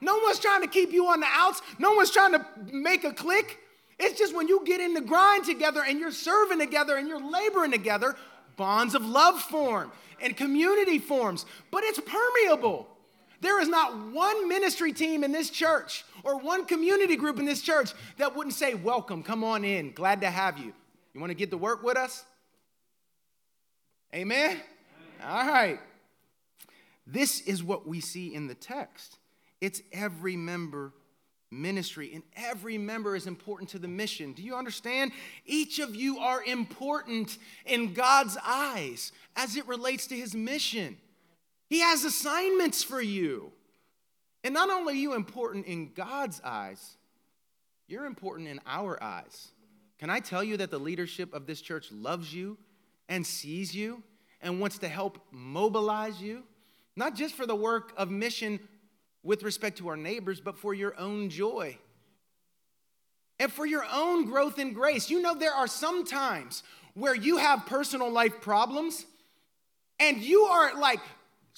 No 0.00 0.18
one's 0.18 0.40
trying 0.40 0.62
to 0.62 0.66
keep 0.66 0.92
you 0.92 1.06
on 1.06 1.20
the 1.20 1.28
outs. 1.30 1.62
No 1.78 1.92
one's 1.92 2.10
trying 2.10 2.32
to 2.32 2.44
make 2.70 3.04
a 3.04 3.12
clique. 3.12 3.58
It's 3.98 4.18
just 4.18 4.34
when 4.34 4.48
you 4.48 4.62
get 4.64 4.80
in 4.80 4.94
the 4.94 5.00
grind 5.00 5.44
together 5.44 5.82
and 5.86 5.98
you're 5.98 6.10
serving 6.10 6.58
together 6.58 6.96
and 6.96 7.08
you're 7.08 7.24
laboring 7.24 7.70
together, 7.70 8.16
bonds 8.56 8.94
of 8.94 9.06
love 9.06 9.40
form 9.40 9.92
and 10.20 10.36
community 10.36 10.98
forms, 10.98 11.46
but 11.70 11.84
it's 11.84 12.00
permeable. 12.00 12.88
There 13.40 13.60
is 13.60 13.68
not 13.68 14.12
one 14.12 14.48
ministry 14.48 14.92
team 14.92 15.22
in 15.22 15.30
this 15.30 15.50
church 15.50 16.04
or 16.28 16.38
one 16.38 16.66
community 16.66 17.16
group 17.16 17.38
in 17.38 17.46
this 17.46 17.62
church 17.62 17.92
that 18.18 18.36
wouldn't 18.36 18.54
say, 18.54 18.74
Welcome, 18.74 19.22
come 19.22 19.42
on 19.42 19.64
in, 19.64 19.92
glad 19.92 20.20
to 20.20 20.30
have 20.30 20.58
you. 20.58 20.72
You 21.14 21.20
want 21.20 21.30
to 21.30 21.34
get 21.34 21.50
to 21.50 21.56
work 21.56 21.82
with 21.82 21.96
us? 21.96 22.24
Amen? 24.14 24.50
Amen? 24.50 24.62
All 25.26 25.46
right. 25.46 25.80
This 27.06 27.40
is 27.40 27.62
what 27.62 27.88
we 27.88 28.00
see 28.00 28.34
in 28.34 28.46
the 28.46 28.54
text. 28.54 29.16
It's 29.60 29.80
every 29.92 30.36
member 30.36 30.92
ministry, 31.50 32.12
and 32.12 32.22
every 32.36 32.76
member 32.76 33.16
is 33.16 33.26
important 33.26 33.70
to 33.70 33.78
the 33.78 33.88
mission. 33.88 34.34
Do 34.34 34.42
you 34.42 34.54
understand? 34.54 35.12
Each 35.46 35.78
of 35.78 35.96
you 35.96 36.18
are 36.18 36.42
important 36.44 37.38
in 37.64 37.94
God's 37.94 38.36
eyes 38.44 39.12
as 39.34 39.56
it 39.56 39.66
relates 39.66 40.06
to 40.08 40.14
his 40.14 40.34
mission. 40.34 40.98
He 41.70 41.80
has 41.80 42.04
assignments 42.04 42.84
for 42.84 43.00
you. 43.00 43.52
And 44.44 44.54
not 44.54 44.70
only 44.70 44.94
are 44.94 44.96
you 44.96 45.14
important 45.14 45.66
in 45.66 45.92
God's 45.94 46.40
eyes, 46.44 46.96
you're 47.86 48.06
important 48.06 48.48
in 48.48 48.60
our 48.66 49.02
eyes. 49.02 49.48
Can 49.98 50.10
I 50.10 50.20
tell 50.20 50.44
you 50.44 50.56
that 50.58 50.70
the 50.70 50.78
leadership 50.78 51.34
of 51.34 51.46
this 51.46 51.60
church 51.60 51.90
loves 51.90 52.32
you 52.32 52.56
and 53.08 53.26
sees 53.26 53.74
you 53.74 54.02
and 54.40 54.60
wants 54.60 54.78
to 54.78 54.88
help 54.88 55.18
mobilize 55.32 56.20
you? 56.20 56.44
Not 56.94 57.14
just 57.14 57.34
for 57.34 57.46
the 57.46 57.56
work 57.56 57.92
of 57.96 58.10
mission 58.10 58.60
with 59.22 59.42
respect 59.42 59.78
to 59.78 59.88
our 59.88 59.96
neighbors, 59.96 60.40
but 60.40 60.56
for 60.56 60.72
your 60.74 60.98
own 60.98 61.30
joy 61.30 61.76
and 63.40 63.52
for 63.52 63.66
your 63.66 63.84
own 63.92 64.24
growth 64.24 64.58
in 64.58 64.72
grace. 64.72 65.10
You 65.10 65.20
know, 65.20 65.34
there 65.34 65.52
are 65.52 65.66
some 65.66 66.04
times 66.04 66.62
where 66.94 67.14
you 67.14 67.36
have 67.38 67.66
personal 67.66 68.10
life 68.10 68.40
problems 68.40 69.06
and 70.00 70.18
you 70.18 70.42
are 70.42 70.78
like 70.78 71.00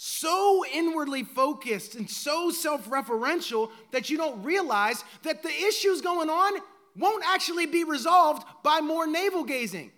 so 0.02 0.64
inwardly 0.72 1.22
focused 1.22 1.94
and 1.94 2.08
so 2.08 2.48
self 2.48 2.88
referential 2.88 3.70
that 3.90 4.08
you 4.08 4.16
don't 4.16 4.42
realize 4.42 5.04
that 5.24 5.42
the 5.42 5.50
issues 5.50 6.00
going 6.00 6.30
on 6.30 6.58
won't 6.96 7.22
actually 7.26 7.66
be 7.66 7.84
resolved 7.84 8.42
by 8.62 8.80
more 8.80 9.06
navel 9.06 9.44
gazing. 9.44 9.92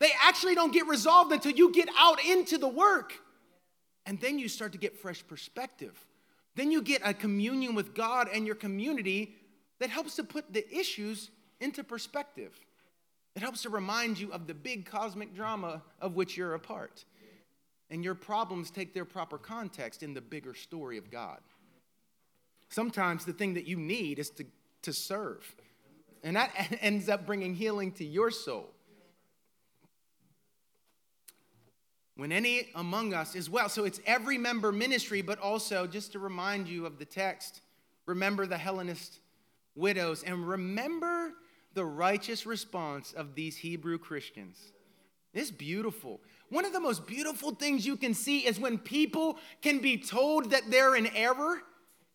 They 0.00 0.10
actually 0.24 0.56
don't 0.56 0.72
get 0.72 0.88
resolved 0.88 1.30
until 1.30 1.52
you 1.52 1.72
get 1.72 1.88
out 1.96 2.18
into 2.24 2.58
the 2.58 2.66
work. 2.66 3.12
And 4.06 4.20
then 4.20 4.40
you 4.40 4.48
start 4.48 4.72
to 4.72 4.78
get 4.78 4.96
fresh 4.96 5.24
perspective. 5.24 5.96
Then 6.56 6.72
you 6.72 6.82
get 6.82 7.02
a 7.04 7.14
communion 7.14 7.76
with 7.76 7.94
God 7.94 8.28
and 8.34 8.44
your 8.44 8.56
community 8.56 9.36
that 9.78 9.88
helps 9.88 10.16
to 10.16 10.24
put 10.24 10.52
the 10.52 10.68
issues 10.76 11.30
into 11.60 11.84
perspective. 11.84 12.58
It 13.36 13.42
helps 13.42 13.62
to 13.62 13.70
remind 13.70 14.18
you 14.18 14.32
of 14.32 14.48
the 14.48 14.54
big 14.54 14.84
cosmic 14.84 15.32
drama 15.32 15.84
of 16.00 16.16
which 16.16 16.36
you're 16.36 16.54
a 16.54 16.58
part. 16.58 17.04
And 17.90 18.04
your 18.04 18.14
problems 18.14 18.70
take 18.70 18.92
their 18.92 19.04
proper 19.04 19.38
context 19.38 20.02
in 20.02 20.14
the 20.14 20.20
bigger 20.20 20.54
story 20.54 20.98
of 20.98 21.10
God. 21.10 21.38
Sometimes 22.68 23.24
the 23.24 23.32
thing 23.32 23.54
that 23.54 23.66
you 23.66 23.76
need 23.76 24.18
is 24.18 24.30
to, 24.30 24.44
to 24.82 24.92
serve. 24.92 25.54
And 26.22 26.36
that 26.36 26.50
ends 26.80 27.08
up 27.08 27.26
bringing 27.26 27.54
healing 27.54 27.92
to 27.92 28.04
your 28.04 28.30
soul. 28.30 28.74
when 32.18 32.32
any 32.32 32.68
among 32.74 33.14
us 33.14 33.36
is 33.36 33.48
well. 33.48 33.68
So 33.68 33.84
it's 33.84 34.00
every 34.04 34.38
member 34.38 34.72
ministry, 34.72 35.22
but 35.22 35.38
also 35.38 35.86
just 35.86 36.10
to 36.12 36.18
remind 36.18 36.66
you 36.66 36.84
of 36.84 36.98
the 36.98 37.04
text, 37.04 37.60
remember 38.06 38.44
the 38.44 38.58
Hellenist 38.58 39.20
widows 39.76 40.24
and 40.24 40.46
remember 40.46 41.34
the 41.74 41.84
righteous 41.84 42.44
response 42.44 43.12
of 43.12 43.36
these 43.36 43.56
Hebrew 43.56 43.98
Christians. 43.98 44.72
It's 45.32 45.52
beautiful. 45.52 46.20
One 46.50 46.64
of 46.64 46.72
the 46.72 46.80
most 46.80 47.06
beautiful 47.06 47.54
things 47.54 47.86
you 47.86 47.96
can 47.96 48.14
see 48.14 48.46
is 48.46 48.58
when 48.58 48.78
people 48.78 49.38
can 49.62 49.80
be 49.80 49.98
told 49.98 50.50
that 50.50 50.70
they're 50.70 50.96
in 50.96 51.06
error 51.08 51.60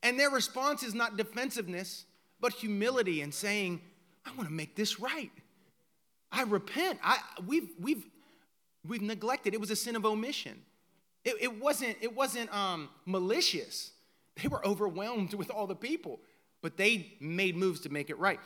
and 0.02 0.20
their 0.20 0.30
response 0.30 0.84
is 0.84 0.94
not 0.94 1.18
defensiveness, 1.18 2.06
but 2.40 2.54
humility 2.54 3.22
and 3.22 3.34
saying, 3.34 3.82
I 4.26 4.32
want 4.36 4.50
to 4.50 4.54
make 4.54 4.76
this 4.76 5.00
right. 5.00 5.32
I 6.32 6.44
repent. 6.44 7.00
I, 7.04 7.20
we've, 7.46 7.70
we've 7.80 8.04
We've 8.86 9.02
neglected. 9.02 9.54
It 9.54 9.62
was 9.62 9.72
a 9.72 9.76
sin 9.76 9.96
of 9.96 10.06
omission. 10.06 10.62
It, 11.24 11.36
it 11.40 11.62
wasn't, 11.62 11.96
it 12.02 12.14
wasn't 12.14 12.54
um, 12.54 12.90
malicious. 13.06 13.92
They 14.42 14.50
were 14.50 14.66
overwhelmed 14.66 15.34
with 15.36 15.50
all 15.50 15.68
the 15.68 15.76
people, 15.76 16.20
but 16.62 16.76
they 16.76 17.14
made 17.20 17.56
moves 17.56 17.80
to 17.82 17.90
make 17.90 18.10
it 18.10 18.20
right. 18.20 18.40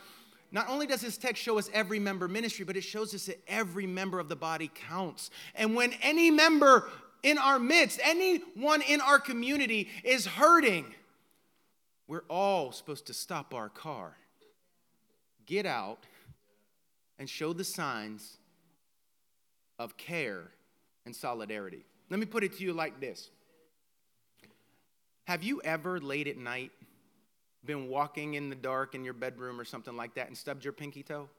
Not 0.52 0.70
only 0.70 0.88
does 0.88 1.02
this 1.02 1.18
text 1.18 1.44
show 1.44 1.58
us 1.58 1.70
every 1.74 2.00
member 2.00 2.28
ministry, 2.28 2.64
but 2.64 2.78
it 2.78 2.84
shows 2.84 3.14
us 3.14 3.26
that 3.26 3.42
every 3.48 3.86
member 3.86 4.20
of 4.20 4.30
the 4.30 4.36
body 4.36 4.72
counts. 4.74 5.30
And 5.56 5.76
when 5.76 5.94
any 6.02 6.32
member 6.32 6.90
in 7.24 7.38
our 7.38 7.60
midst, 7.60 8.00
anyone 8.04 8.82
in 8.82 9.02
our 9.02 9.20
community 9.20 9.90
is 10.04 10.26
hurting, 10.26 10.94
we're 12.08 12.24
all 12.30 12.72
supposed 12.72 13.08
to 13.08 13.14
stop 13.14 13.54
our 13.54 13.70
car, 13.70 14.16
get 15.46 15.66
out, 15.66 16.06
and 17.20 17.30
show 17.30 17.52
the 17.52 17.64
signs 17.64 18.38
of 19.80 19.98
care 19.98 20.52
and 21.06 21.16
solidarity. 21.16 21.84
Let 22.10 22.20
me 22.20 22.26
put 22.26 22.44
it 22.44 22.58
to 22.58 22.64
you 22.64 22.72
like 22.74 23.02
this 23.02 23.30
Have 25.26 25.44
you 25.44 25.62
ever 25.64 26.00
late 26.00 26.28
at 26.28 26.38
night 26.38 26.72
been 27.66 27.88
walking 27.88 28.36
in 28.36 28.50
the 28.50 28.56
dark 28.56 28.96
in 28.96 29.04
your 29.04 29.14
bedroom 29.14 29.60
or 29.60 29.66
something 29.66 29.96
like 29.96 30.16
that 30.16 30.28
and 30.28 30.38
stubbed 30.38 30.64
your 30.64 30.74
pinky 30.74 31.04
toe? 31.04 31.30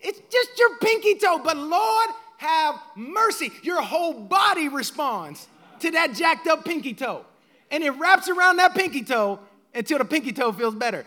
it's 0.00 0.20
just 0.30 0.58
your 0.58 0.76
pinky 0.78 1.16
toe, 1.16 1.40
but 1.42 1.56
Lord 1.56 2.10
have 2.38 2.80
mercy. 2.96 3.52
Your 3.62 3.82
whole 3.82 4.14
body 4.14 4.68
responds 4.68 5.48
to 5.80 5.90
that 5.90 6.14
jacked 6.14 6.46
up 6.46 6.64
pinky 6.64 6.94
toe. 6.94 7.24
And 7.70 7.84
it 7.84 7.90
wraps 7.90 8.28
around 8.28 8.56
that 8.56 8.74
pinky 8.74 9.02
toe 9.02 9.40
until 9.74 9.98
the 9.98 10.04
pinky 10.04 10.32
toe 10.32 10.52
feels 10.52 10.74
better. 10.74 11.04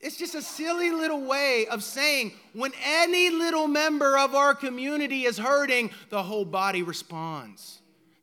It's 0.00 0.16
just 0.16 0.34
a 0.34 0.42
silly 0.42 0.90
little 0.90 1.20
way 1.20 1.66
of 1.66 1.82
saying 1.82 2.32
when 2.54 2.72
any 2.82 3.28
little 3.30 3.68
member 3.68 4.18
of 4.18 4.34
our 4.34 4.54
community 4.54 5.24
is 5.24 5.38
hurting, 5.38 5.90
the 6.08 6.22
whole 6.22 6.46
body 6.46 6.82
responds. 6.82 7.80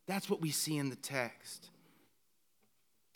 That's 0.08 0.30
what 0.30 0.42
we 0.42 0.50
see 0.50 0.78
in 0.78 0.90
the 0.90 0.96
text. 0.96 1.67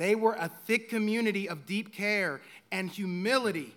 They 0.02 0.16
were 0.16 0.34
a 0.34 0.50
thick 0.66 0.90
community 0.90 1.48
of 1.48 1.68
deep 1.68 1.94
care 1.94 2.42
and 2.72 2.90
humility. 2.90 3.76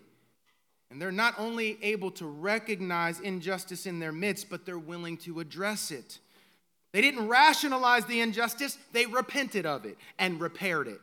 And 0.90 0.98
they're 0.98 1.12
not 1.12 1.34
only 1.36 1.76
able 1.82 2.10
to 2.12 2.24
recognize 2.24 3.20
injustice 3.20 3.84
in 3.84 3.98
their 3.98 4.10
midst, 4.10 4.48
but 4.48 4.64
they're 4.64 4.78
willing 4.78 5.18
to 5.18 5.40
address 5.40 5.90
it. 5.90 6.20
They 6.92 7.02
didn't 7.02 7.28
rationalize 7.28 8.06
the 8.06 8.22
injustice, 8.22 8.78
they 8.92 9.04
repented 9.04 9.66
of 9.66 9.84
it 9.84 9.98
and 10.18 10.40
repaired 10.40 10.88
it. 10.88 11.02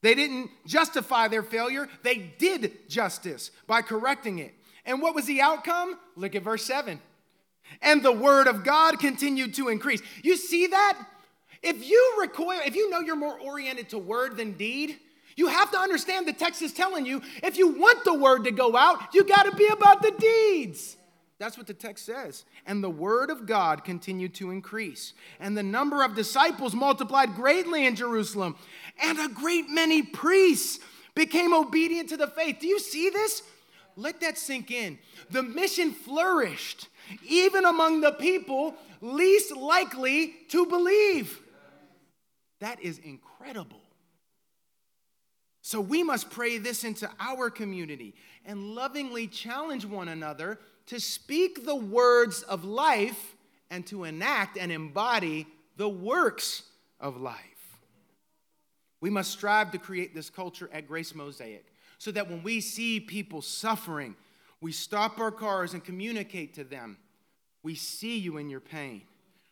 They 0.00 0.14
didn't 0.14 0.52
justify 0.64 1.26
their 1.26 1.42
failure, 1.42 1.88
they 2.04 2.18
did 2.38 2.88
justice 2.88 3.50
by 3.66 3.82
correcting 3.82 4.38
it. 4.38 4.54
And 4.86 5.02
what 5.02 5.16
was 5.16 5.26
the 5.26 5.40
outcome? 5.40 5.98
Look 6.14 6.36
at 6.36 6.44
verse 6.44 6.64
7. 6.64 7.00
And 7.80 8.00
the 8.04 8.12
word 8.12 8.46
of 8.46 8.62
God 8.62 9.00
continued 9.00 9.54
to 9.54 9.70
increase. 9.70 10.02
You 10.22 10.36
see 10.36 10.68
that? 10.68 11.04
If 11.62 11.88
you 11.88 12.16
recoil, 12.20 12.60
if 12.64 12.74
you 12.74 12.90
know 12.90 13.00
you're 13.00 13.16
more 13.16 13.38
oriented 13.38 13.88
to 13.90 13.98
word 13.98 14.36
than 14.36 14.52
deed, 14.52 14.98
you 15.36 15.46
have 15.46 15.70
to 15.70 15.78
understand 15.78 16.26
the 16.26 16.32
text 16.32 16.60
is 16.62 16.72
telling 16.72 17.06
you 17.06 17.22
if 17.42 17.56
you 17.56 17.68
want 17.68 18.04
the 18.04 18.14
word 18.14 18.44
to 18.44 18.50
go 18.50 18.76
out, 18.76 19.14
you 19.14 19.24
got 19.24 19.44
to 19.44 19.56
be 19.56 19.66
about 19.68 20.02
the 20.02 20.10
deeds. 20.10 20.96
That's 21.38 21.58
what 21.58 21.66
the 21.66 21.74
text 21.74 22.06
says. 22.06 22.44
And 22.66 22.84
the 22.84 22.90
word 22.90 23.28
of 23.28 23.46
God 23.46 23.82
continued 23.82 24.34
to 24.34 24.52
increase. 24.52 25.12
And 25.40 25.56
the 25.56 25.62
number 25.62 26.04
of 26.04 26.14
disciples 26.14 26.72
multiplied 26.72 27.34
greatly 27.34 27.84
in 27.84 27.96
Jerusalem. 27.96 28.54
And 29.02 29.18
a 29.18 29.28
great 29.28 29.68
many 29.68 30.02
priests 30.02 30.78
became 31.16 31.52
obedient 31.52 32.10
to 32.10 32.16
the 32.16 32.28
faith. 32.28 32.58
Do 32.60 32.68
you 32.68 32.78
see 32.78 33.10
this? 33.10 33.42
Let 33.96 34.20
that 34.20 34.38
sink 34.38 34.70
in. 34.70 34.98
The 35.30 35.42
mission 35.42 35.92
flourished, 35.92 36.88
even 37.26 37.64
among 37.64 38.02
the 38.02 38.12
people 38.12 38.76
least 39.00 39.56
likely 39.56 40.34
to 40.50 40.64
believe. 40.66 41.41
That 42.62 42.80
is 42.80 42.98
incredible. 42.98 43.82
So 45.62 45.80
we 45.80 46.04
must 46.04 46.30
pray 46.30 46.58
this 46.58 46.84
into 46.84 47.10
our 47.18 47.50
community 47.50 48.14
and 48.44 48.76
lovingly 48.76 49.26
challenge 49.26 49.84
one 49.84 50.06
another 50.06 50.60
to 50.86 51.00
speak 51.00 51.66
the 51.66 51.74
words 51.74 52.42
of 52.42 52.64
life 52.64 53.34
and 53.68 53.84
to 53.88 54.04
enact 54.04 54.56
and 54.56 54.70
embody 54.70 55.48
the 55.76 55.88
works 55.88 56.62
of 57.00 57.20
life. 57.20 57.36
We 59.00 59.10
must 59.10 59.32
strive 59.32 59.72
to 59.72 59.78
create 59.78 60.14
this 60.14 60.30
culture 60.30 60.70
at 60.72 60.86
Grace 60.86 61.16
Mosaic 61.16 61.66
so 61.98 62.12
that 62.12 62.30
when 62.30 62.44
we 62.44 62.60
see 62.60 63.00
people 63.00 63.42
suffering, 63.42 64.14
we 64.60 64.70
stop 64.70 65.18
our 65.18 65.32
cars 65.32 65.74
and 65.74 65.82
communicate 65.82 66.54
to 66.54 66.62
them. 66.62 66.98
We 67.64 67.74
see 67.74 68.18
you 68.18 68.36
in 68.36 68.48
your 68.48 68.60
pain. 68.60 69.02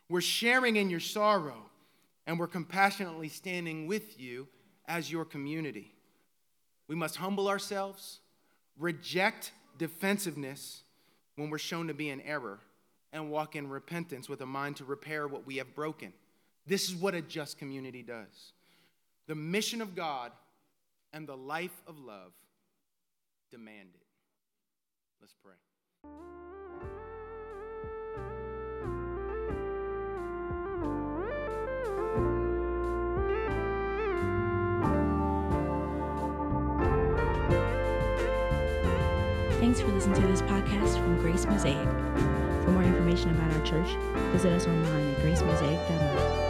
We're 0.08 0.20
sharing 0.20 0.76
in 0.76 0.90
your 0.90 1.00
sorrow, 1.00 1.69
and 2.26 2.38
we're 2.38 2.46
compassionately 2.46 3.28
standing 3.28 3.86
with 3.86 4.20
you 4.20 4.48
as 4.86 5.10
your 5.10 5.24
community. 5.24 5.92
We 6.88 6.94
must 6.96 7.16
humble 7.16 7.48
ourselves, 7.48 8.20
reject 8.78 9.52
defensiveness 9.78 10.82
when 11.36 11.50
we're 11.50 11.58
shown 11.58 11.86
to 11.88 11.94
be 11.94 12.10
in 12.10 12.20
error, 12.20 12.58
and 13.12 13.30
walk 13.30 13.56
in 13.56 13.68
repentance 13.68 14.28
with 14.28 14.40
a 14.40 14.46
mind 14.46 14.76
to 14.76 14.84
repair 14.84 15.26
what 15.26 15.46
we 15.46 15.56
have 15.56 15.74
broken. 15.74 16.12
This 16.66 16.88
is 16.88 16.94
what 16.94 17.14
a 17.14 17.22
just 17.22 17.58
community 17.58 18.02
does. 18.02 18.52
The 19.26 19.34
mission 19.34 19.80
of 19.80 19.94
God 19.94 20.32
and 21.12 21.26
the 21.26 21.36
life 21.36 21.82
of 21.86 21.98
love 21.98 22.32
demand 23.50 23.88
it. 23.94 24.06
Let's 25.20 25.34
pray. 25.42 26.59
Listening 40.10 40.26
to 40.26 40.42
this 40.42 40.50
podcast 40.50 40.94
from 40.94 41.18
Grace 41.18 41.46
Mosaic. 41.46 41.86
For 42.64 42.72
more 42.72 42.82
information 42.82 43.30
about 43.30 43.52
our 43.52 43.64
church, 43.64 43.90
visit 44.32 44.52
us 44.52 44.66
online 44.66 45.14
at 45.14 45.18
gracemosaic.org. 45.18 46.49